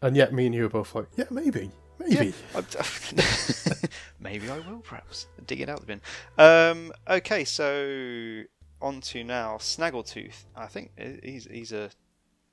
[0.00, 2.32] and yet me and you are both like, yeah, maybe, maybe.
[2.54, 2.62] I-
[4.20, 6.00] maybe I will perhaps dig it out the bin.
[6.38, 8.42] Um, okay, so
[8.82, 10.44] on to now Snaggletooth.
[10.56, 10.90] I think
[11.22, 11.90] he's he's a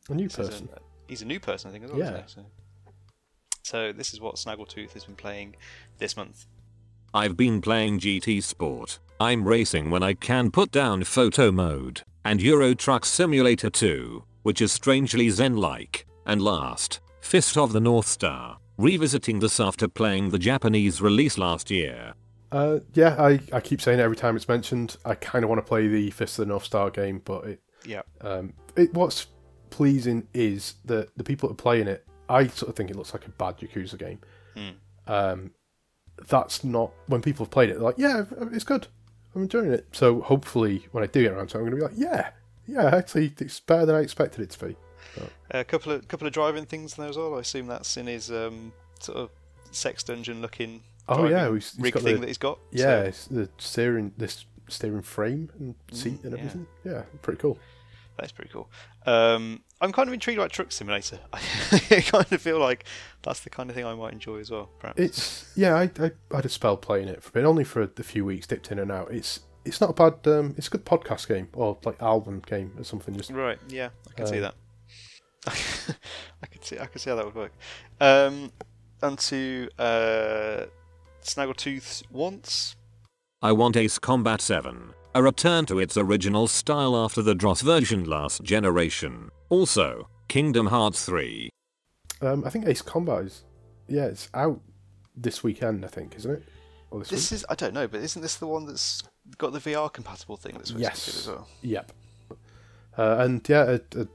[0.10, 0.70] A new person.
[0.74, 2.00] A, he's a new person, I think, as well.
[2.00, 2.24] Yeah.
[2.24, 2.28] Isn't?
[2.28, 2.46] So,
[3.64, 5.56] so this is what Snaggletooth has been playing
[5.98, 6.46] this month.
[7.14, 9.00] I've been playing GT Sport.
[9.20, 14.62] I'm racing when I can put down photo mode, and Euro Truck Simulator 2, which
[14.62, 16.06] is strangely zen-like.
[16.26, 21.70] And last, Fist of the North Star, revisiting this after playing the Japanese release last
[21.72, 22.14] year.
[22.52, 24.98] Uh, yeah, I, I keep saying it every time it's mentioned.
[25.06, 27.62] I kind of want to play the Fist of the North Star game, but it,
[27.86, 28.02] Yeah.
[28.22, 29.28] um, it what's
[29.70, 33.14] pleasing is that the people that are playing it, I sort of think it looks
[33.14, 34.20] like a bad Yakuza game.
[34.56, 35.12] Hmm.
[35.12, 35.52] Um,
[36.28, 37.74] that's not when people have played it.
[37.74, 38.88] They're like, yeah, it's good.
[39.36, 39.88] I'm enjoying it.
[39.92, 42.32] So hopefully, when I do get around to it, I'm going to be like, yeah,
[42.68, 44.76] Yeah, actually, it's better than I expected it to be.
[45.52, 47.36] A couple of couple of driving things in there as well.
[47.36, 49.30] I assume that's in his um, sort of
[49.72, 50.82] sex dungeon looking.
[51.08, 52.60] Oh yeah, he's, he's rig got thing the, that he's got.
[52.72, 56.68] yeah, So the steering this steering frame and seat and everything.
[56.84, 57.58] Yeah, pretty cool.
[58.18, 58.70] that's pretty cool.
[59.06, 61.20] Um, I'm kind of intrigued about Truck Simulator.
[61.34, 61.40] I
[62.02, 62.84] kind of feel like
[63.24, 64.70] that's the kind of thing I might enjoy as well.
[64.80, 65.00] Perhaps.
[65.00, 68.26] It's yeah, I, I had a spell playing it for but only for a, few
[68.26, 69.12] weeks, dipped in and out.
[69.12, 70.28] It's it's not a bad.
[70.32, 73.16] Um, it's a good podcast game or like album game or something.
[73.16, 73.58] Just Right.
[73.70, 74.56] Yeah, I can see Um, that.
[76.44, 76.78] I could see.
[76.78, 77.54] I could see how that would work.
[78.02, 78.52] Um,
[79.04, 80.66] onto uh,
[81.24, 82.76] Snaggletooth's wants.
[83.42, 88.04] I want Ace Combat 7, a return to its original style after the DROS version
[88.06, 89.30] last generation.
[89.50, 91.50] Also, Kingdom Hearts 3.
[92.22, 93.44] um, I think Ace Combat is
[93.88, 94.60] yeah, it's out
[95.16, 95.84] this weekend.
[95.84, 96.44] I think isn't it?
[96.92, 97.46] Or this, This is.
[97.50, 99.02] I don't know, but isn't this the one that's
[99.38, 101.06] got the VR compatible thing that's supposed Yes.
[101.06, 101.48] to be good as well?
[101.62, 101.92] Yep.
[102.98, 104.06] Uh, and yeah, uh, uh,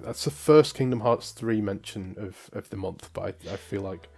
[0.00, 3.82] that's the first Kingdom Hearts three mention of, of the month, but I, I feel
[3.82, 4.08] like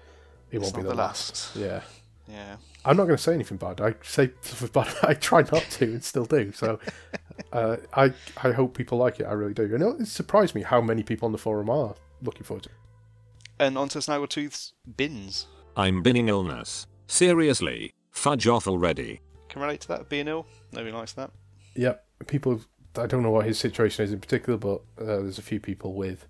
[0.50, 1.54] it It's won't be the the last.
[1.54, 1.56] last.
[1.56, 1.82] Yeah.
[2.28, 2.56] Yeah.
[2.84, 3.80] I'm not going to say anything bad.
[3.80, 4.94] I say stuff bad.
[5.02, 6.52] I try not to, and still do.
[6.52, 6.78] So,
[7.52, 8.12] uh, I
[8.42, 9.24] I hope people like it.
[9.24, 9.66] I really do.
[9.66, 12.68] You know, it surprised me how many people on the forum are looking forward to.
[12.68, 12.74] it.
[13.58, 15.46] And onto Snaggletooth's bins.
[15.76, 16.86] I'm binning illness.
[17.08, 19.20] Seriously, fudge off already.
[19.48, 20.08] Can relate to that.
[20.08, 20.46] Being ill.
[20.72, 21.30] Nobody likes that.
[21.74, 22.60] Yep, people.
[22.96, 25.94] I don't know what his situation is in particular, but uh, there's a few people
[25.94, 26.26] with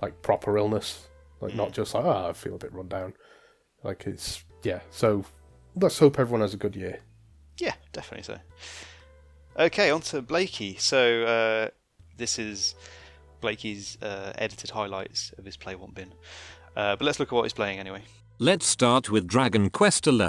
[0.00, 1.08] like proper illness,
[1.40, 3.14] like not just like ah, I feel a bit run down.
[3.82, 4.80] Like it's yeah.
[4.90, 5.24] So
[5.74, 7.00] let's hope everyone has a good year.
[7.58, 8.38] Yeah, definitely so.
[9.58, 10.76] Okay, on to Blakey.
[10.78, 11.68] So uh,
[12.16, 12.74] this is
[13.40, 16.12] Blakey's uh, edited highlights of his Play One bin.
[16.76, 18.02] Uh, but let's look at what he's playing anyway.
[18.38, 20.28] Let's start with Dragon Quest XI.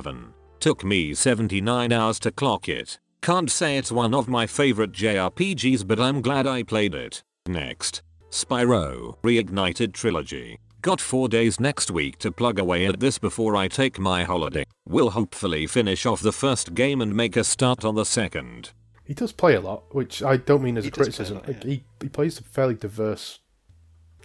[0.59, 2.99] Took me 79 hours to clock it.
[3.21, 7.23] Can't say it's one of my favorite JRPGs but I'm glad I played it.
[7.47, 8.01] Next.
[8.29, 10.59] Spyro Reignited Trilogy.
[10.81, 14.63] Got 4 days next week to plug away at this before I take my holiday.
[14.87, 18.71] Will hopefully finish off the first game and make a start on the second.
[19.03, 21.05] He does play a lot, which I don't mean as He a does play a
[21.05, 21.37] criticism.
[21.37, 21.71] lot, yeah.
[21.71, 23.39] he he plays a fairly diverse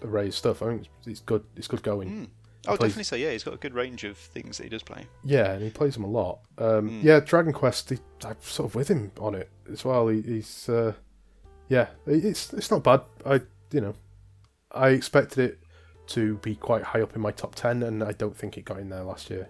[0.02, 0.62] array of stuff.
[0.62, 1.44] I think it's, it's good.
[1.56, 2.08] It's good going.
[2.08, 2.24] Hmm.
[2.64, 2.70] Hmm.
[2.72, 3.16] Oh, plays- definitely so.
[3.16, 5.06] Yeah, he's got a good range of things that he does play.
[5.24, 6.40] Yeah, and he plays them a lot.
[6.58, 7.02] Um, Mm.
[7.02, 7.90] Yeah, Dragon Quest.
[7.90, 10.08] He, I'm sort of with him on it as well.
[10.08, 10.92] He, he's uh,
[11.68, 13.00] yeah, it's it's not bad.
[13.26, 13.40] I
[13.72, 13.94] you know,
[14.70, 15.58] I expected it
[16.08, 18.78] to be quite high up in my top ten, and I don't think it got
[18.78, 19.48] in there last year.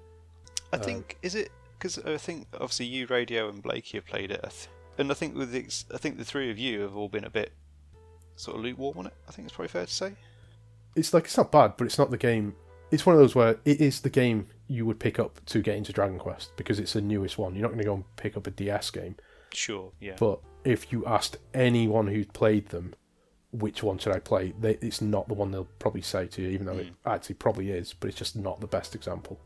[0.73, 4.31] I Um, think is it because I think obviously you, Radio, and Blakey have played
[4.31, 7.25] it, and I think with the, I think the three of you have all been
[7.25, 7.53] a bit
[8.37, 9.15] sort of lukewarm on it.
[9.29, 10.13] I think it's probably fair to say.
[10.95, 12.55] It's like it's not bad, but it's not the game.
[12.93, 15.77] It's one of those where it is the game you would pick up to get
[15.77, 17.55] into Dragon Quest because it's the newest one.
[17.55, 19.17] You're not going to go and pick up a DS game.
[19.53, 19.93] Sure.
[20.01, 20.17] Yeah.
[20.19, 22.95] But if you asked anyone who's played them,
[23.51, 24.55] which one should I play?
[24.61, 27.71] They, it's not the one they'll probably say to you, even though it actually probably
[27.71, 27.93] is.
[27.99, 29.41] But it's just not the best example.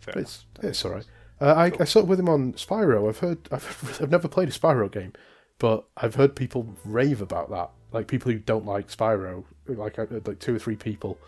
[0.00, 0.44] fair But enough.
[0.60, 1.06] it's it's all right.
[1.40, 3.08] Uh, I, I sort of with him on Spyro.
[3.08, 5.12] I've heard I've, I've never played a Spyro game,
[5.58, 7.70] but I've heard people rave about that.
[7.92, 11.18] Like people who don't like Spyro, like uh, like two or three people.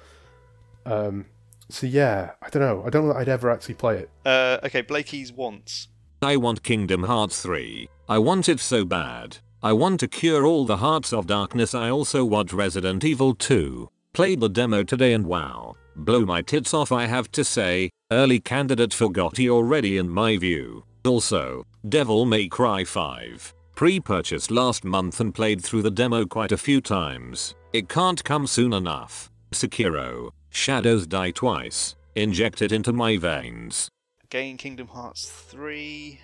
[0.86, 1.26] Um.
[1.68, 2.84] So yeah, I don't know.
[2.86, 4.10] I don't know that I'd ever actually play it.
[4.24, 5.88] Uh, okay, Blakey's wants.
[6.22, 7.88] I want Kingdom Hearts 3.
[8.08, 9.38] I want it so bad.
[9.62, 11.74] I want to cure all the hearts of darkness.
[11.74, 13.88] I also want Resident Evil 2.
[14.12, 15.74] Played the demo today and wow.
[15.96, 17.90] Blow my tits off I have to say.
[18.10, 20.84] Early candidate for GOTY already in my view.
[21.04, 23.54] Also, Devil May Cry 5.
[23.74, 27.54] Pre-purchased last month and played through the demo quite a few times.
[27.72, 29.30] It can't come soon enough.
[29.52, 30.30] Sekiro.
[30.54, 31.96] Shadows Die Twice.
[32.14, 33.88] Inject it into my veins.
[34.22, 36.20] Again, Kingdom Hearts 3.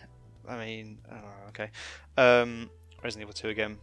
[0.48, 1.70] I mean, uh, okay.
[2.16, 2.70] Um,
[3.02, 3.78] Resident Evil 2 again.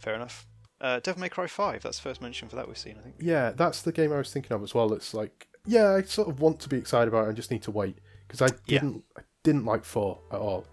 [0.00, 0.46] Fair enough.
[0.80, 1.80] Uh, Devil May Cry 5.
[1.82, 3.14] That's the first mention for that we've seen, I think.
[3.20, 4.92] Yeah, that's the game I was thinking of as well.
[4.92, 7.30] It's like, yeah, I sort of want to be excited about it.
[7.30, 10.66] I just need to wait because I didn't, I didn't like four at all.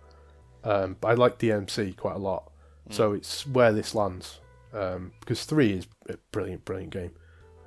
[0.64, 2.52] Um, but I like DMC quite a lot,
[2.90, 4.40] so it's where this lands.
[4.74, 7.12] Um, because three is a brilliant, brilliant game.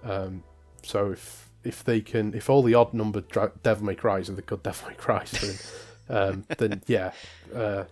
[0.02, 0.42] Um,
[0.86, 4.34] so if if they can, if all the odd numbered dra- Devil May Cries are
[4.34, 5.30] the good Devil May Cries,
[6.08, 7.12] then, um, then yeah.
[7.54, 7.84] Uh,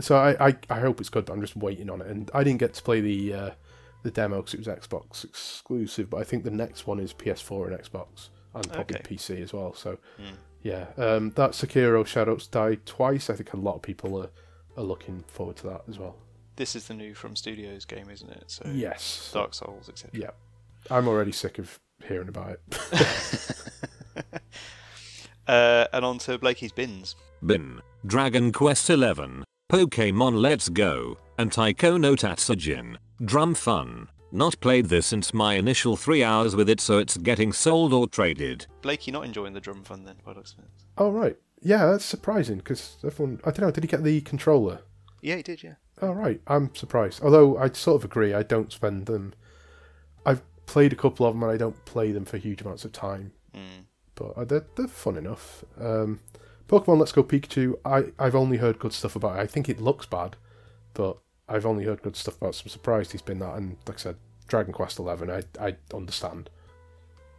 [0.00, 2.06] so I, I I hope it's good, but I'm just waiting on it.
[2.06, 3.50] And I didn't get to play the uh,
[4.02, 7.68] the demo because it was Xbox exclusive, but I think the next one is PS4
[7.72, 9.14] and Xbox and probably Okay.
[9.16, 9.74] PC as well.
[9.74, 10.34] So Hmm.
[10.62, 13.28] yeah, um, that Sekiro Shadows Die Twice.
[13.30, 14.30] I think a lot of people are,
[14.76, 16.16] are looking forward to that as well.
[16.56, 18.44] This is the new From Studios game, isn't it?
[18.46, 20.10] So Yes, Dark Souls, etc.
[20.20, 20.30] yeah,
[20.90, 23.48] I'm already sick of hearing about it.
[25.46, 27.16] Uh, and on to Blakey's bins.
[27.44, 32.96] Bin, Dragon Quest XI, Pokemon Let's Go, and Taiko no Tatsujin.
[33.24, 34.08] Drum fun.
[34.30, 38.06] Not played this since my initial 3 hours with it so it's getting sold or
[38.06, 38.66] traded.
[38.80, 40.70] Blakey not enjoying the drum fun then, by the looks of it.
[40.96, 43.40] Oh right, yeah, that's surprising because everyone.
[43.44, 43.70] I don't know.
[43.70, 44.80] Did he get the controller?
[45.20, 45.74] Yeah, he did, yeah.
[46.00, 47.20] Oh right, I'm surprised.
[47.22, 49.34] Although I sort of agree, I don't spend them.
[50.24, 50.42] I've
[50.72, 53.32] played a couple of them and I don't play them for huge amounts of time,
[53.54, 53.84] Mm.
[54.14, 55.64] but uh, they're they're fun enough.
[55.78, 56.20] Um,
[56.68, 57.74] Pokemon Let's Go Pikachu.
[57.84, 59.40] I I've only heard good stuff about it.
[59.42, 60.36] I think it looks bad,
[60.94, 61.18] but
[61.48, 62.50] I've only heard good stuff about.
[62.50, 63.56] it, So I'm surprised he's been that.
[63.56, 64.16] And like I said,
[64.48, 65.30] Dragon Quest Eleven.
[65.30, 66.48] I I understand.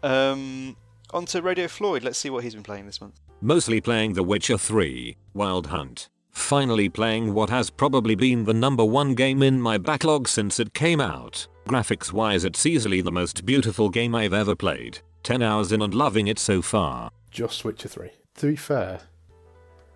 [0.03, 0.75] Um,
[1.11, 2.03] on to Radio Floyd.
[2.03, 3.19] Let's see what he's been playing this month.
[3.41, 6.09] Mostly playing The Witcher 3, Wild Hunt.
[6.33, 10.73] Finally playing what has probably been the number one game in my backlog since it
[10.73, 11.47] came out.
[11.67, 14.99] Graphics wise it's easily the most beautiful game I've ever played.
[15.21, 17.09] 10 hours in and loving it so far.
[17.31, 18.09] Just Witcher Three.
[18.37, 18.99] To be fair,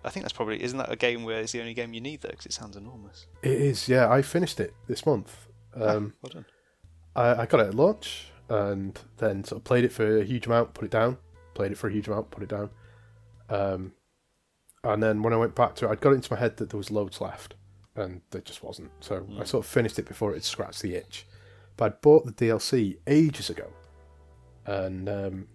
[0.04, 2.22] I think that's probably isn't that a game where it's the only game you need
[2.22, 3.26] though, because it sounds enormous.
[3.42, 3.88] it is.
[3.88, 5.48] Yeah, I finished it this month.
[5.74, 6.44] Um, well done.
[7.14, 10.46] I, I got it at launch and then sort of played it for a huge
[10.46, 11.18] amount, put it down.
[11.54, 12.70] Played it for a huge amount, put it down.
[13.50, 13.92] Um,
[14.84, 16.70] and then when I went back to it, I'd got it into my head that
[16.70, 17.54] there was loads left,
[17.96, 18.90] and there just wasn't.
[19.00, 21.26] So I sort of finished it before it scratched the itch.
[21.76, 23.68] But I'd bought the DLC ages ago,
[24.66, 25.48] and um,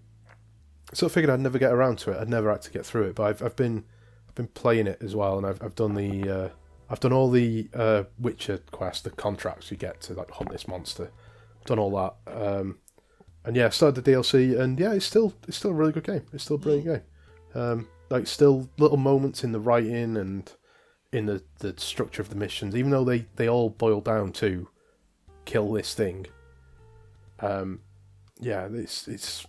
[0.93, 2.17] sort of figured I'd never get around to it.
[2.19, 3.85] I'd never had to get through it, but I've, I've been
[4.27, 6.49] I've been playing it as well, and I've I've done the uh,
[6.89, 10.67] I've done all the uh, Witcher quest, the contracts you get to like hunt this
[10.67, 11.11] monster.
[11.65, 12.79] Done all that, um,
[13.45, 16.23] and yeah, started the DLC, and yeah, it's still it's still a really good game.
[16.33, 17.61] It's still a brilliant game.
[17.61, 20.53] Um, like still little moments in the writing and
[21.11, 24.69] in the, the structure of the missions, even though they, they all boil down to
[25.45, 26.27] kill this thing.
[27.39, 27.79] Um,
[28.39, 29.47] yeah, it's it's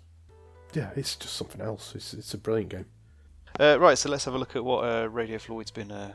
[0.73, 1.95] yeah, it's just something else.
[1.95, 2.87] It's it's a brilliant game.
[3.61, 5.93] Uh, right, so let's have a look at what uh, Radio Floyd's been.
[5.93, 6.12] Uh,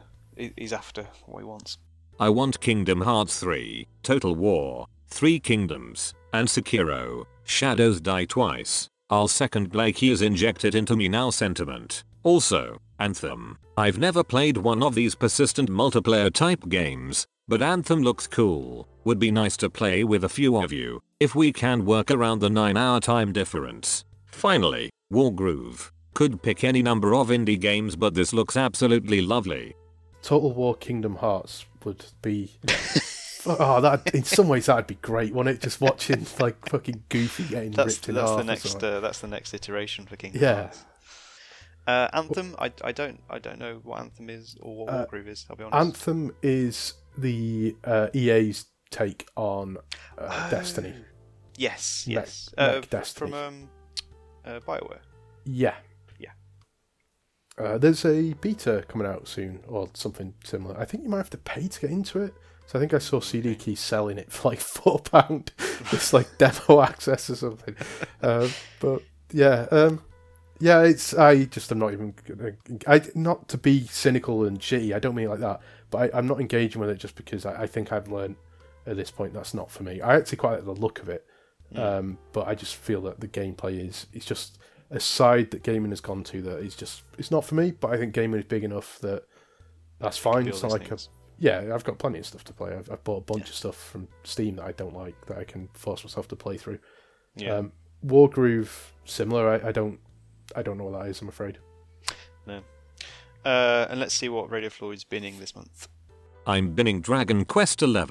[0.57, 1.77] he's after what he wants.
[2.19, 8.89] I want Kingdom Hearts 3, Total War, Three Kingdoms, and Sekiro, Shadows Die Twice.
[9.09, 12.03] I'll second Blakey's injected into me now sentiment.
[12.23, 13.57] Also, Anthem.
[13.77, 18.87] I've never played one of these persistent multiplayer type games, but Anthem looks cool.
[19.05, 22.39] Would be nice to play with a few of you, if we can work around
[22.39, 24.03] the 9 hour time difference.
[24.25, 25.91] Finally, Wargroove.
[26.13, 29.75] Could pick any number of indie games but this looks absolutely lovely.
[30.21, 32.51] Total War Kingdom Hearts would be.
[33.45, 35.61] oh, that in some ways that'd be great, wouldn't it?
[35.61, 38.37] Just watching like fucking Goofy getting That's ripped in that's half.
[38.39, 40.61] the next uh, that's the next iteration for Kingdom Yeah.
[40.63, 40.85] Hearts.
[41.89, 45.27] Uh, Anthem, I, I don't I don't know what Anthem is or what Uh, Wargroove
[45.27, 45.45] is.
[45.49, 45.79] I'll be honest.
[45.85, 49.77] Anthem is the uh, EA's take on
[50.17, 50.93] uh, Destiny.
[51.57, 52.49] Yes, Mech- yes.
[52.57, 53.31] uh, mech f- Destiny.
[53.31, 53.69] from um,
[54.45, 54.99] uh, Bioware.
[55.45, 55.75] Yeah.
[56.19, 56.31] Yeah.
[57.57, 60.77] Uh, there's a beta coming out soon, or something similar.
[60.79, 62.33] I think you might have to pay to get into it.
[62.67, 65.51] So I think I saw CD Key selling it for like four pound.
[65.91, 67.75] it's like demo access or something.
[68.21, 68.49] Uh,
[68.81, 70.01] but yeah, um,
[70.59, 70.81] yeah.
[70.83, 72.13] It's I just am not even.
[72.87, 74.93] I not to be cynical and shitty.
[74.93, 75.61] I don't mean it like that.
[75.91, 78.35] But I, I'm not engaging with it just because I, I think I've learned
[78.85, 80.01] at this point that's not for me.
[80.01, 81.25] I actually quite like the look of it,
[81.75, 84.59] um, but I just feel that the gameplay is it's just
[84.91, 87.71] a side that gaming has gone to that is just it's not for me.
[87.71, 89.23] But I think gaming is big enough that
[89.99, 90.47] that's fine.
[90.47, 90.97] It's not like a,
[91.39, 92.73] yeah, I've got plenty of stuff to play.
[92.73, 95.43] I've, I've bought a bunch of stuff from Steam that I don't like that I
[95.43, 96.79] can force myself to play through.
[97.35, 97.55] Yeah.
[97.55, 97.71] Um,
[98.05, 98.69] Wargroove
[99.05, 99.49] similar.
[99.49, 99.99] I, I don't
[100.55, 101.21] I don't know what that is.
[101.21, 101.57] I'm afraid.
[102.45, 102.61] No.
[103.45, 105.87] Uh, and let's see what Radio Floyd's binning this month.
[106.45, 108.05] I'm binning Dragon Quest XI,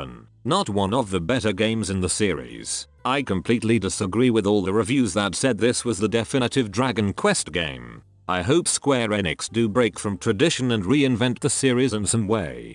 [0.45, 2.87] not one of the better games in the series.
[3.05, 7.53] I completely disagree with all the reviews that said this was the definitive Dragon Quest
[7.53, 8.03] game.
[8.29, 12.75] I hope Square Enix do break from tradition and reinvent the series in some way.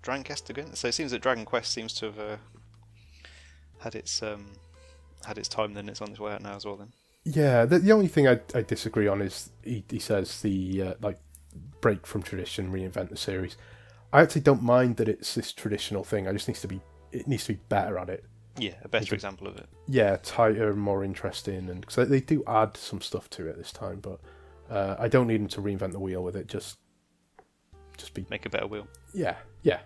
[0.00, 0.74] Dragon Quest again.
[0.74, 2.36] So it seems that Dragon Quest seems to have uh,
[3.80, 4.52] had its um,
[5.26, 5.74] had its time.
[5.74, 6.76] Then it's on its way out now as well.
[6.76, 6.92] Then.
[7.24, 10.94] Yeah, the, the only thing I, I disagree on is he, he says the uh,
[11.00, 11.18] like
[11.80, 13.56] break from tradition, reinvent the series.
[14.12, 16.28] I actually don't mind that it's this traditional thing.
[16.28, 16.80] I just needs to be
[17.12, 18.24] it needs to be better at it.
[18.58, 19.66] Yeah, a better example of it.
[19.88, 24.00] Yeah, tighter, more interesting, and because they do add some stuff to it this time,
[24.00, 24.20] but
[24.70, 26.46] uh, I don't need them to reinvent the wheel with it.
[26.46, 26.78] Just
[27.96, 28.86] just be Make a better wheel.
[29.12, 29.80] yeah yeah.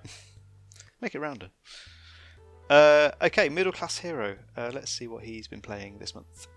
[1.01, 1.51] Make it rounder.
[2.69, 4.37] Uh, okay, middle class hero.
[4.57, 6.49] Uh, let's see what he's been playing this month.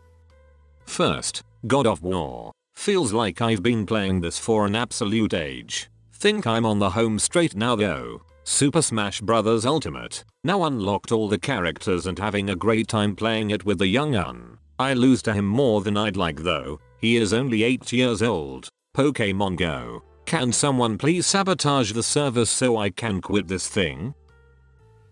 [0.85, 2.51] First, God of War.
[2.75, 5.89] Feels like I've been playing this for an absolute age.
[6.13, 8.21] Think I'm on the home straight now though.
[8.43, 9.65] Super Smash Bros.
[9.65, 10.23] Ultimate.
[10.43, 14.15] Now unlocked all the characters and having a great time playing it with the young
[14.15, 14.57] un.
[14.79, 16.79] I lose to him more than I'd like though.
[16.99, 18.69] He is only 8 years old.
[18.95, 20.03] Pokemon Go.
[20.25, 24.15] Can someone please sabotage the servers so I can quit this thing?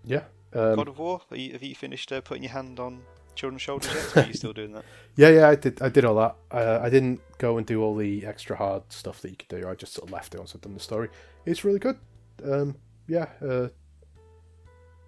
[0.04, 0.24] Yeah.
[0.54, 1.22] Um, God of War?
[1.30, 3.02] Are you, have you finished uh, putting your hand on
[3.40, 4.26] children's shoulders yet?
[4.26, 4.84] Are you still doing that?
[5.16, 5.82] Yeah, yeah, I did.
[5.82, 6.36] I did all that.
[6.50, 9.68] Uh, I didn't go and do all the extra hard stuff that you could do.
[9.68, 11.10] I just sort of left it once I'd done the story.
[11.46, 11.98] It's really good.
[12.46, 12.76] Um,
[13.08, 13.68] yeah, uh,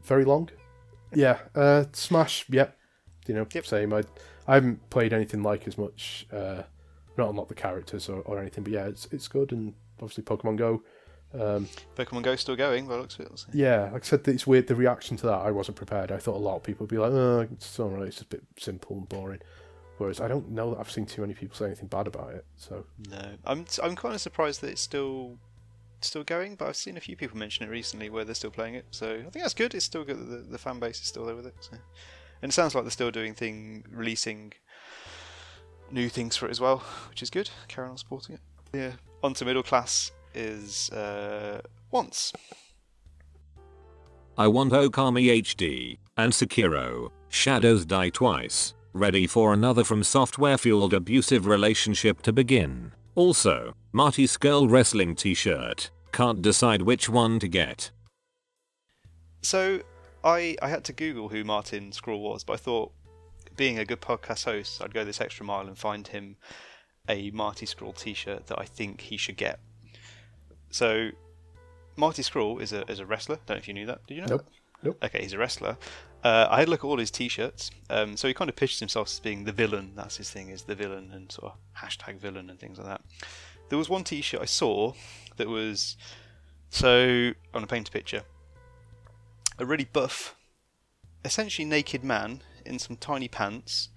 [0.03, 0.49] very long.
[1.13, 2.45] Yeah, uh, Smash.
[2.49, 2.77] Yep.
[3.27, 3.65] You know, Yep.
[3.65, 3.93] same.
[3.93, 4.03] I
[4.47, 6.25] I haven't played anything like as much.
[6.33, 6.63] Uh,
[7.17, 9.51] not unlocked the characters or, or anything, but yeah, it's it's good.
[9.53, 10.83] And obviously, Pokemon Go.
[11.33, 12.87] Um, Pokemon Go still going?
[12.87, 13.31] Looks it.
[13.53, 14.67] Yeah, like I said, it's weird.
[14.67, 16.11] The reaction to that, I wasn't prepared.
[16.11, 18.07] I thought a lot of people would be like, "Oh, it's all right.
[18.07, 19.39] It's just a bit simple and boring."
[19.97, 22.45] Whereas I don't know that I've seen too many people say anything bad about it.
[22.57, 25.37] So No, I'm I'm kind of surprised that it's still
[26.01, 28.75] still going, but I've seen a few people mention it recently where they're still playing
[28.75, 28.85] it.
[28.91, 29.75] So I think that's good.
[29.75, 30.17] It's still good.
[30.17, 31.55] that The, the fan base is still there with it.
[31.59, 31.77] So.
[32.41, 34.53] And it sounds like they're still doing thing, releasing
[35.91, 37.51] new things for it as well, which is good.
[37.67, 38.41] Carrying on supporting it.
[38.73, 38.93] Yeah.
[39.21, 41.61] On to middle class is uh,
[41.91, 42.33] once.
[44.37, 47.11] I want Okami HD and Sekiro.
[47.29, 48.73] Shadows die twice.
[48.93, 52.91] Ready for another from software fueled abusive relationship to begin.
[53.15, 55.91] Also, Marty Scurll wrestling t-shirt.
[56.11, 57.91] Can't decide which one to get.
[59.41, 59.81] So
[60.23, 62.91] I I had to Google who Martin Scurll was, but I thought,
[63.55, 66.37] being a good podcast host, I'd go this extra mile and find him
[67.09, 69.59] a Marty Scurll T-shirt that I think he should get.
[70.71, 71.09] So
[71.95, 73.37] Marty Scurll is a is a wrestler.
[73.45, 74.05] Don't know if you knew that.
[74.07, 74.27] Did you know?
[74.27, 74.45] Nope.
[74.45, 74.85] that?
[74.87, 74.97] Nope.
[75.03, 75.77] Okay, he's a wrestler.
[76.23, 77.71] Uh, I had a look at all his T-shirts.
[77.89, 79.93] Um, so he kind of pitched himself as being the villain.
[79.95, 83.01] That's his thing, is the villain and sort of hashtag villain and things like that.
[83.69, 84.93] There was one T-shirt I saw
[85.37, 85.97] that was
[86.69, 88.23] so I'm gonna paint a picture
[89.61, 90.35] a really buff,
[91.23, 93.89] essentially naked man in some tiny pants,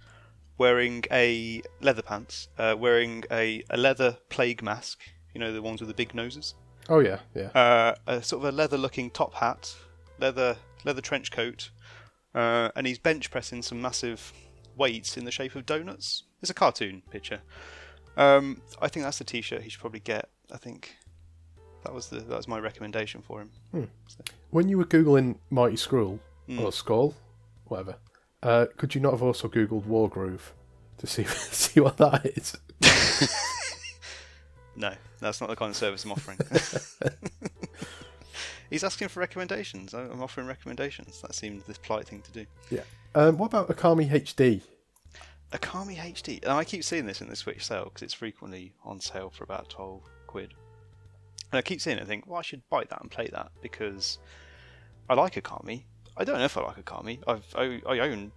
[0.58, 5.00] wearing a leather pants, uh, wearing a, a leather plague mask.
[5.32, 6.54] You know the ones with the big noses.
[6.88, 7.48] Oh yeah, yeah.
[7.48, 9.74] Uh, a sort of a leather-looking top hat,
[10.18, 11.70] leather leather trench coat,
[12.34, 14.32] uh, and he's bench pressing some massive
[14.76, 16.24] weights in the shape of donuts.
[16.42, 17.40] It's a cartoon picture.
[18.16, 20.28] Um, I think that's the T-shirt he should probably get.
[20.52, 20.96] I think
[21.84, 23.88] that was the that was my recommendation for him.
[24.50, 26.18] When you were googling Mighty Skrull
[26.48, 26.60] Mm.
[26.60, 27.14] or Skull,
[27.64, 27.96] whatever,
[28.42, 30.52] uh, could you not have also googled Wargroove
[30.98, 31.24] to see
[31.64, 32.56] see what that is?
[34.76, 36.38] No, that's not the kind of service I'm offering.
[38.70, 39.94] He's asking for recommendations.
[39.94, 41.20] I'm offering recommendations.
[41.20, 42.46] That seemed the polite thing to do.
[42.70, 42.82] Yeah.
[43.14, 44.62] Um, what about Okami HD?
[45.52, 46.42] Okami HD.
[46.42, 49.44] And I keep seeing this in the Switch sale because it's frequently on sale for
[49.44, 50.54] about 12 quid.
[51.52, 53.52] And I keep seeing it and think, well, I should buy that and play that
[53.62, 54.18] because
[55.08, 55.84] I like Okami.
[56.16, 57.22] I don't know if I like Okami.
[57.28, 58.32] I've, I, I own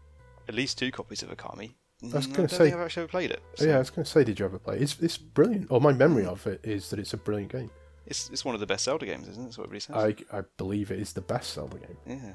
[0.48, 1.74] at least two copies of Okami.
[2.02, 3.42] Was Mm, gonna I don't say- think I've actually ever played it.
[3.60, 4.76] Oh, yeah, I was going to say, did you ever play?
[4.78, 4.82] it?
[4.84, 5.68] It's it's brilliant.
[5.72, 7.72] Or my memory of it is that it's a brilliant game.
[8.06, 9.46] It's, it's one of the best Zelda games, isn't it?
[9.48, 9.96] That's what everybody says.
[10.32, 11.98] I I believe it is the best Zelda game.
[12.06, 12.34] Yeah.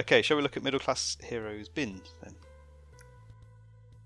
[0.00, 2.34] Okay, shall we look at middle class heroes bins then?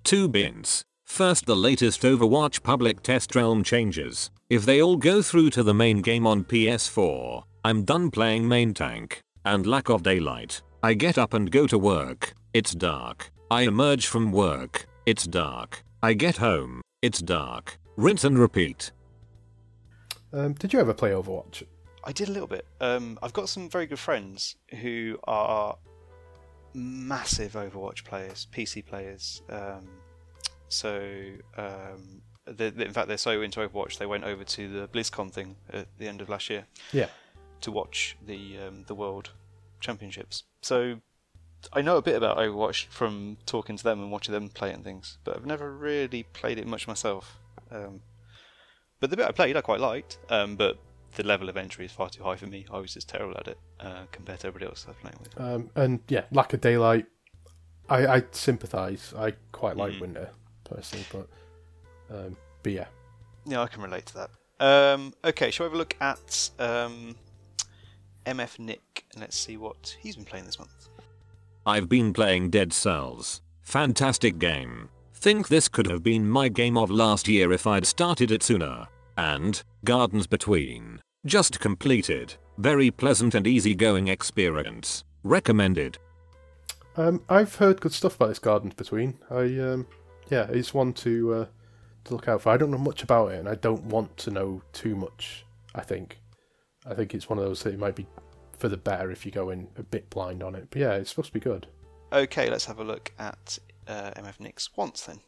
[0.04, 0.84] Two bins.
[1.04, 4.30] First, the latest Overwatch public test realm changes.
[4.50, 8.74] If they all go through to the main game on PS4, I'm done playing main
[8.74, 9.20] tank.
[9.44, 10.60] And lack of daylight.
[10.82, 12.34] I get up and go to work.
[12.52, 13.30] It's dark.
[13.51, 14.86] I emerge from work.
[15.05, 15.84] It's dark.
[16.03, 16.80] I get home.
[17.03, 17.78] It's dark.
[17.97, 18.90] Rinse and repeat.
[20.32, 21.62] Um, did you ever play Overwatch?
[22.05, 22.66] I did a little bit.
[22.80, 25.76] Um, I've got some very good friends who are
[26.74, 29.42] massive Overwatch players, PC players.
[29.49, 29.88] Um,
[30.68, 31.01] so,
[31.57, 35.30] um, they, they- in fact, they're so into Overwatch they went over to the BlizzCon
[35.32, 37.09] thing at the end of last year Yeah.
[37.62, 39.30] to watch the um, the World
[39.80, 40.44] Championships.
[40.62, 41.01] So,
[41.72, 44.82] I know a bit about Overwatch from talking to them and watching them play and
[44.84, 47.38] things, but I've never really played it much myself.
[47.70, 48.00] Um,
[49.00, 50.18] but the bit I played, I quite liked.
[50.30, 50.78] Um, but
[51.16, 52.66] the level of entry is far too high for me.
[52.70, 55.40] I was just terrible at it uh, compared to everybody else I've played with.
[55.40, 57.06] Um, and yeah, lack of daylight.
[57.88, 59.14] I I sympathise.
[59.16, 60.00] I quite like Mhm.
[60.00, 60.30] winter
[60.64, 61.28] personally, but
[62.10, 62.86] um, but yeah.
[63.44, 64.30] Yeah, I can relate to that.
[64.58, 67.14] Um, okay, shall we have a look at um,
[68.24, 70.88] MF Nick and let's see what he's been playing this month.
[71.68, 73.42] I've been playing Dead Cells.
[73.62, 74.88] Fantastic game.
[75.14, 78.86] Think this could have been my game of last year if I'd started it sooner.
[79.16, 81.00] And, Gardens Between.
[81.24, 82.34] Just completed.
[82.56, 85.02] Very pleasant and easygoing experience.
[85.24, 85.98] Recommended.
[86.96, 89.18] Um, I've heard good stuff about this Gardens Between.
[89.28, 89.88] I um,
[90.30, 91.46] yeah, it's one to uh,
[92.04, 92.50] to look out for.
[92.50, 95.44] I don't know much about it, and I don't want to know too much.
[95.74, 96.20] I think,
[96.88, 98.06] I think it's one of those that it might be
[98.59, 100.68] for the better if you go in a bit blind on it.
[100.70, 101.66] But yeah, it's supposed to be good.
[102.12, 105.20] Okay, let's have a look at uh, MF Nick's wants then.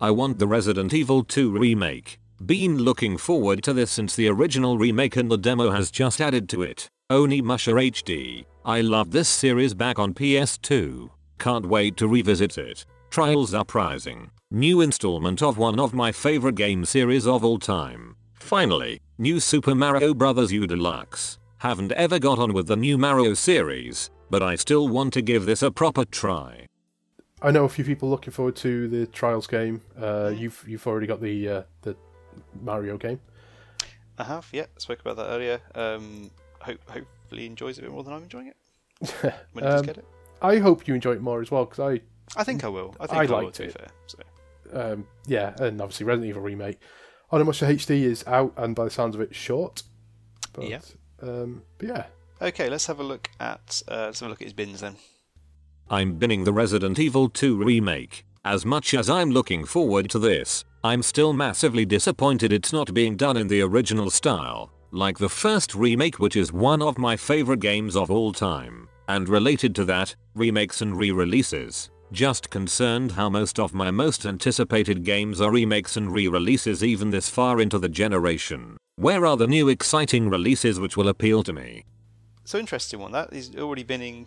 [0.00, 2.18] I want the Resident Evil 2 remake.
[2.44, 6.48] Been looking forward to this since the original remake and the demo has just added
[6.50, 6.88] to it.
[7.10, 8.44] Onimusha HD.
[8.64, 11.10] I loved this series back on PS2.
[11.38, 12.84] Can't wait to revisit it.
[13.10, 14.30] Trials Uprising.
[14.50, 18.16] New installment of one of my favorite game series of all time.
[18.34, 20.50] Finally, new Super Mario Bros.
[20.52, 21.38] U Deluxe.
[21.62, 25.46] Haven't ever got on with the new Mario series, but I still want to give
[25.46, 26.66] this a proper try.
[27.40, 29.80] I know a few people looking forward to the Trials game.
[29.96, 31.94] Uh, you've you've already got the uh, the
[32.60, 33.20] Mario game.
[34.18, 34.66] I have, yeah.
[34.78, 35.60] Spoke about that earlier.
[35.76, 38.56] Um, hope hopefully enjoys it a bit more than I'm enjoying it
[39.52, 40.04] when he does Um, get it.
[40.42, 42.00] I hope you enjoy it more as well because I
[42.36, 42.96] I think I will.
[42.98, 43.88] I think I I, will, liked to be fair.
[44.08, 44.18] So.
[44.72, 46.80] um, yeah, and obviously Resident Evil remake.
[47.32, 49.84] Onimusha HD is out and by the sounds of it short.
[50.54, 50.80] But, Yeah.
[51.22, 52.04] Um, but yeah,
[52.42, 54.96] Okay, let's have a look at uh, let's have a look at his bins then.
[55.88, 58.24] I'm binning the Resident Evil 2 remake.
[58.44, 63.16] As much as I'm looking forward to this, I'm still massively disappointed it's not being
[63.16, 67.60] done in the original style, like the first remake which is one of my favorite
[67.60, 68.88] games of all time.
[69.06, 71.90] And related to that, remakes and re-releases.
[72.12, 77.30] Just concerned how most of my most anticipated games are remakes and re-releases even this
[77.30, 78.76] far into the generation.
[78.96, 81.86] Where are the new exciting releases which will appeal to me?
[82.44, 83.12] So interesting one.
[83.12, 84.26] That he's already binning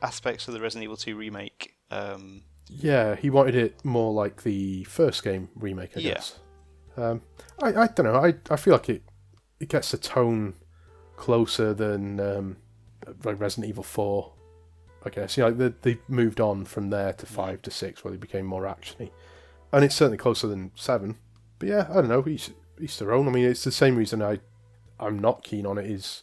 [0.00, 1.74] aspects of the Resident Evil 2 remake.
[1.90, 6.14] Um, yeah, he wanted it more like the first game remake, I Yeah.
[6.14, 6.38] guess.
[6.96, 7.20] Um,
[7.62, 8.14] I I don't know.
[8.14, 9.02] I I feel like it
[9.60, 10.54] it gets the tone
[11.16, 12.56] closer than um,
[13.22, 13.84] like Resident Evil
[15.02, 15.12] Four.
[15.12, 18.16] I guess you they they moved on from there to five to six, where they
[18.18, 19.10] became more actiony,
[19.72, 21.16] and it's certainly closer than seven.
[21.58, 22.24] But yeah, I don't know.
[22.26, 22.50] Each
[22.80, 23.28] each their own.
[23.28, 24.40] I mean, it's the same reason I
[25.00, 26.22] I'm not keen on it is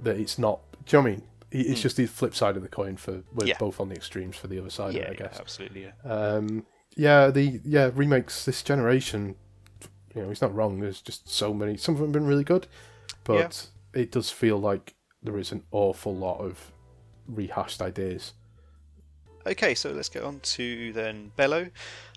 [0.00, 0.60] that it's not.
[0.86, 1.22] Do you know what I mean?
[1.50, 1.82] It's Mm.
[1.82, 3.58] just the flip side of the coin for we're Yeah.
[3.58, 4.94] both on the extremes for the other side.
[4.94, 5.32] yeah, it, I guess.
[5.34, 5.82] yeah, absolutely.
[5.82, 5.92] Yeah.
[6.10, 6.66] Um,
[6.96, 9.36] yeah, the yeah remakes this generation.
[10.14, 10.80] You know, he's not wrong.
[10.80, 11.76] There's just so many.
[11.78, 12.66] Some of them have been really good,
[13.24, 16.72] but it does feel like there is an awful lot of
[17.26, 18.34] rehashed ideas.
[19.46, 21.68] Okay, so let's get on to then Bello.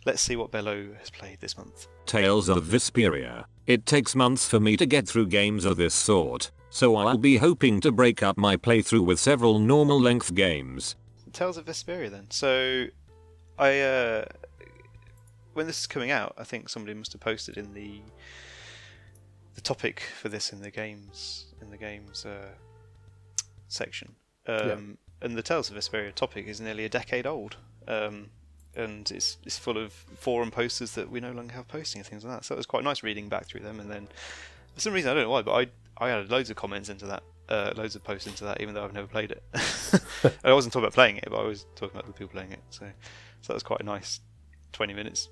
[0.05, 1.87] Let's see what Bello has played this month.
[2.05, 3.45] Tales of Vesperia.
[3.65, 7.37] It takes months for me to get through games of this sort, so I'll be
[7.37, 10.95] hoping to break up my playthrough with several normal length games.
[11.33, 12.27] Tales of Vesperia then.
[12.29, 12.85] So
[13.57, 14.25] I uh,
[15.53, 18.01] when this is coming out, I think somebody must have posted in the
[19.55, 22.49] the topic for this in the games in the games uh,
[23.67, 24.15] section.
[24.47, 27.57] Um, And the Tales of Vesperia topic is nearly a decade old.
[27.87, 28.29] Um,
[28.75, 32.25] and it's, it's full of forum posters that we no longer have posting and things
[32.25, 32.45] like that.
[32.45, 33.79] So it was quite nice reading back through them.
[33.79, 34.07] And then,
[34.73, 35.67] for some reason, I don't know why, but I
[35.97, 38.83] I added loads of comments into that, uh, loads of posts into that, even though
[38.83, 39.41] I've never played it.
[40.23, 42.51] and I wasn't talking about playing it, but I was talking about the people playing
[42.51, 42.59] it.
[42.69, 42.85] So,
[43.41, 44.19] so that was quite a nice
[44.73, 45.29] 20 minutes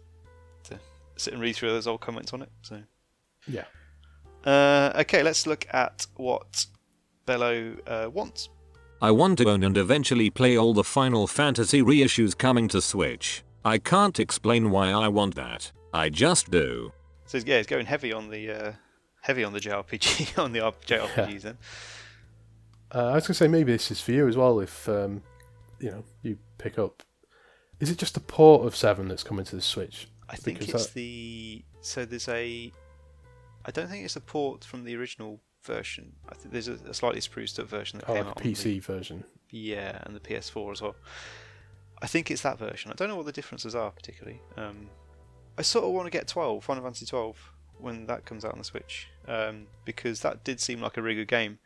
[0.69, 0.79] to
[1.17, 2.49] sit and read through those old comments on it.
[2.61, 2.81] So,
[3.45, 3.65] Yeah.
[4.45, 6.65] uh, okay, let's look at what
[7.25, 8.47] Bello uh, wants.
[9.03, 13.43] I want to own and eventually play all the Final Fantasy reissues coming to Switch.
[13.65, 15.73] I can't explain why I want that.
[15.93, 16.93] I just do.
[17.25, 18.71] So yeah, he's going heavy on the uh,
[19.21, 21.57] heavy on the JRPG on the R- JRPGs then.
[22.95, 24.61] Uh, I was gonna say maybe this is for you as well.
[24.61, 25.21] If um,
[25.81, 27.03] you know you pick up,
[27.81, 30.07] is it just a port of Seven that's coming to the Switch?
[30.29, 32.71] I think Because it's that- the so there's a
[33.65, 36.13] I don't think it's a port from the original version.
[36.29, 38.81] I think there's a, a slightly spruced up version that Oh, came like out PC
[38.81, 39.23] version.
[39.49, 40.95] the yeah and the PS4 as well.
[42.01, 42.91] I think it's that version.
[42.91, 44.41] I don't know what the differences are particularly.
[44.57, 44.89] Um,
[45.57, 48.57] I sort of want to get 12 Final Fantasy 12 when that comes out on
[48.57, 51.59] the Switch um, because that did seem like a really good game.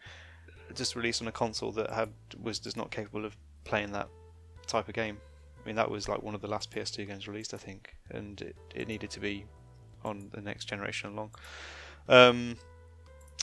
[0.75, 2.09] Just released on a console that had
[2.41, 4.09] was just not capable of playing that
[4.67, 5.17] type of game.
[5.63, 8.39] I mean, that was like one of the last PS2 games released, I think, and
[8.41, 9.45] it, it needed to be
[10.03, 11.31] on the next generation along.
[12.09, 12.57] Um,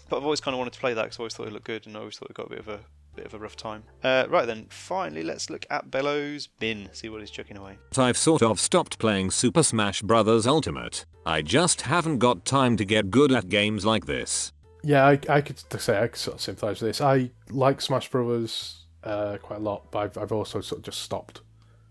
[0.09, 1.67] but I've always kind of wanted to play that because I always thought it looked
[1.67, 2.81] good, and I always thought it got a bit of a
[3.17, 3.85] bit of a rough time.
[4.03, 7.79] Uh, right then, finally, let's look at Bellows bin, see what he's chucking away.
[7.97, 10.47] I've sort of stopped playing Super Smash Bros.
[10.47, 11.05] Ultimate.
[11.25, 14.53] I just haven't got time to get good at games like this.
[14.83, 17.01] Yeah, I, I could say I could sort of sympathise with this.
[17.01, 21.01] I like Smash Brothers uh, quite a lot, but I've, I've also sort of just
[21.03, 21.41] stopped,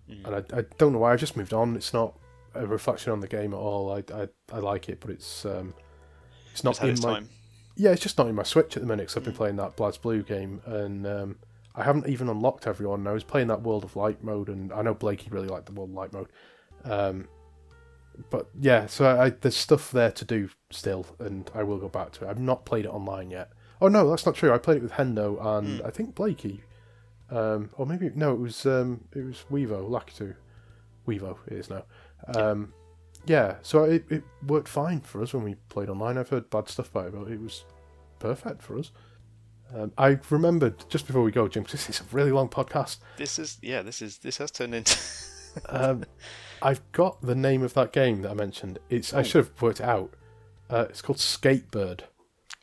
[0.09, 0.25] Mm.
[0.25, 1.13] and I, I don't know why.
[1.13, 1.77] I've just moved on.
[1.77, 2.13] It's not
[2.53, 3.89] a reflection on the game at all.
[3.93, 5.73] I, I, I like it, but it's um,
[6.51, 7.29] it's not Just in its my time.
[7.75, 9.37] Yeah, it's just not in my Switch at the minute because I've been Mm.
[9.37, 11.35] playing that BlazBlue game, and um,
[11.75, 13.07] I haven't even unlocked everyone.
[13.07, 15.71] I was playing that World of Light mode, and I know Blakey really liked the
[15.73, 16.27] World of Light mode.
[16.85, 17.27] Um,
[18.29, 22.11] but yeah, so I, there's stuff there to do still, and I will go back
[22.13, 22.29] to it.
[22.29, 23.51] I've not played it online yet.
[23.81, 24.53] Oh no, that's not true.
[24.53, 25.85] I played it with Hendo and Mm.
[25.85, 26.61] I think Blakey,
[27.31, 30.35] um, or maybe no, it was um, it was Weevo, Lakitu,
[31.07, 31.83] Weevo it is now.
[32.35, 32.71] Um,
[33.25, 36.17] yeah, so it, it worked fine for us when we played online.
[36.17, 37.63] I've heard bad stuff about it, but it was
[38.19, 38.91] perfect for us.
[39.73, 42.97] Um, I remembered just before we go, Jim, 'cause this is a really long podcast.
[43.17, 43.81] This is yeah.
[43.81, 44.97] This is this has turned into.
[45.69, 46.03] Um,
[46.63, 48.79] I've got the name of that game that I mentioned.
[48.89, 49.21] It's I Oh.
[49.23, 50.11] should have worked it out.
[50.67, 51.99] Uh, it's called Skatebird.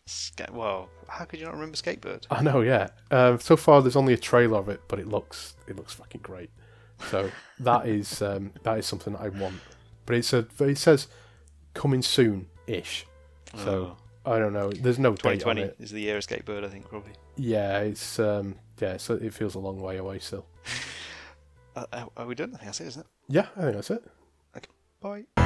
[0.06, 2.26] Ska- well, how could you not remember Skatebird?
[2.32, 2.88] I know, yeah.
[3.12, 6.22] Um, so far, there's only a trailer of it, but it looks it looks fucking
[6.22, 6.50] great.
[7.10, 7.30] So
[7.60, 9.60] that is um, that is something I want.
[10.10, 11.06] But it's a it says
[11.72, 13.06] coming soon ish.
[13.54, 13.96] So
[14.26, 14.72] I don't know.
[14.72, 15.76] There's no date on 2020 it.
[15.78, 17.12] is the year of Skatebird, I think probably.
[17.36, 18.96] Yeah, it's um, yeah.
[18.96, 20.46] So it feels a long way away still.
[21.76, 22.50] Uh, are- are we done?
[22.52, 23.06] I think that's it, isn't it?
[23.28, 24.04] Yeah, I think that's it.
[24.56, 24.66] Okay.
[25.00, 25.39] Bye.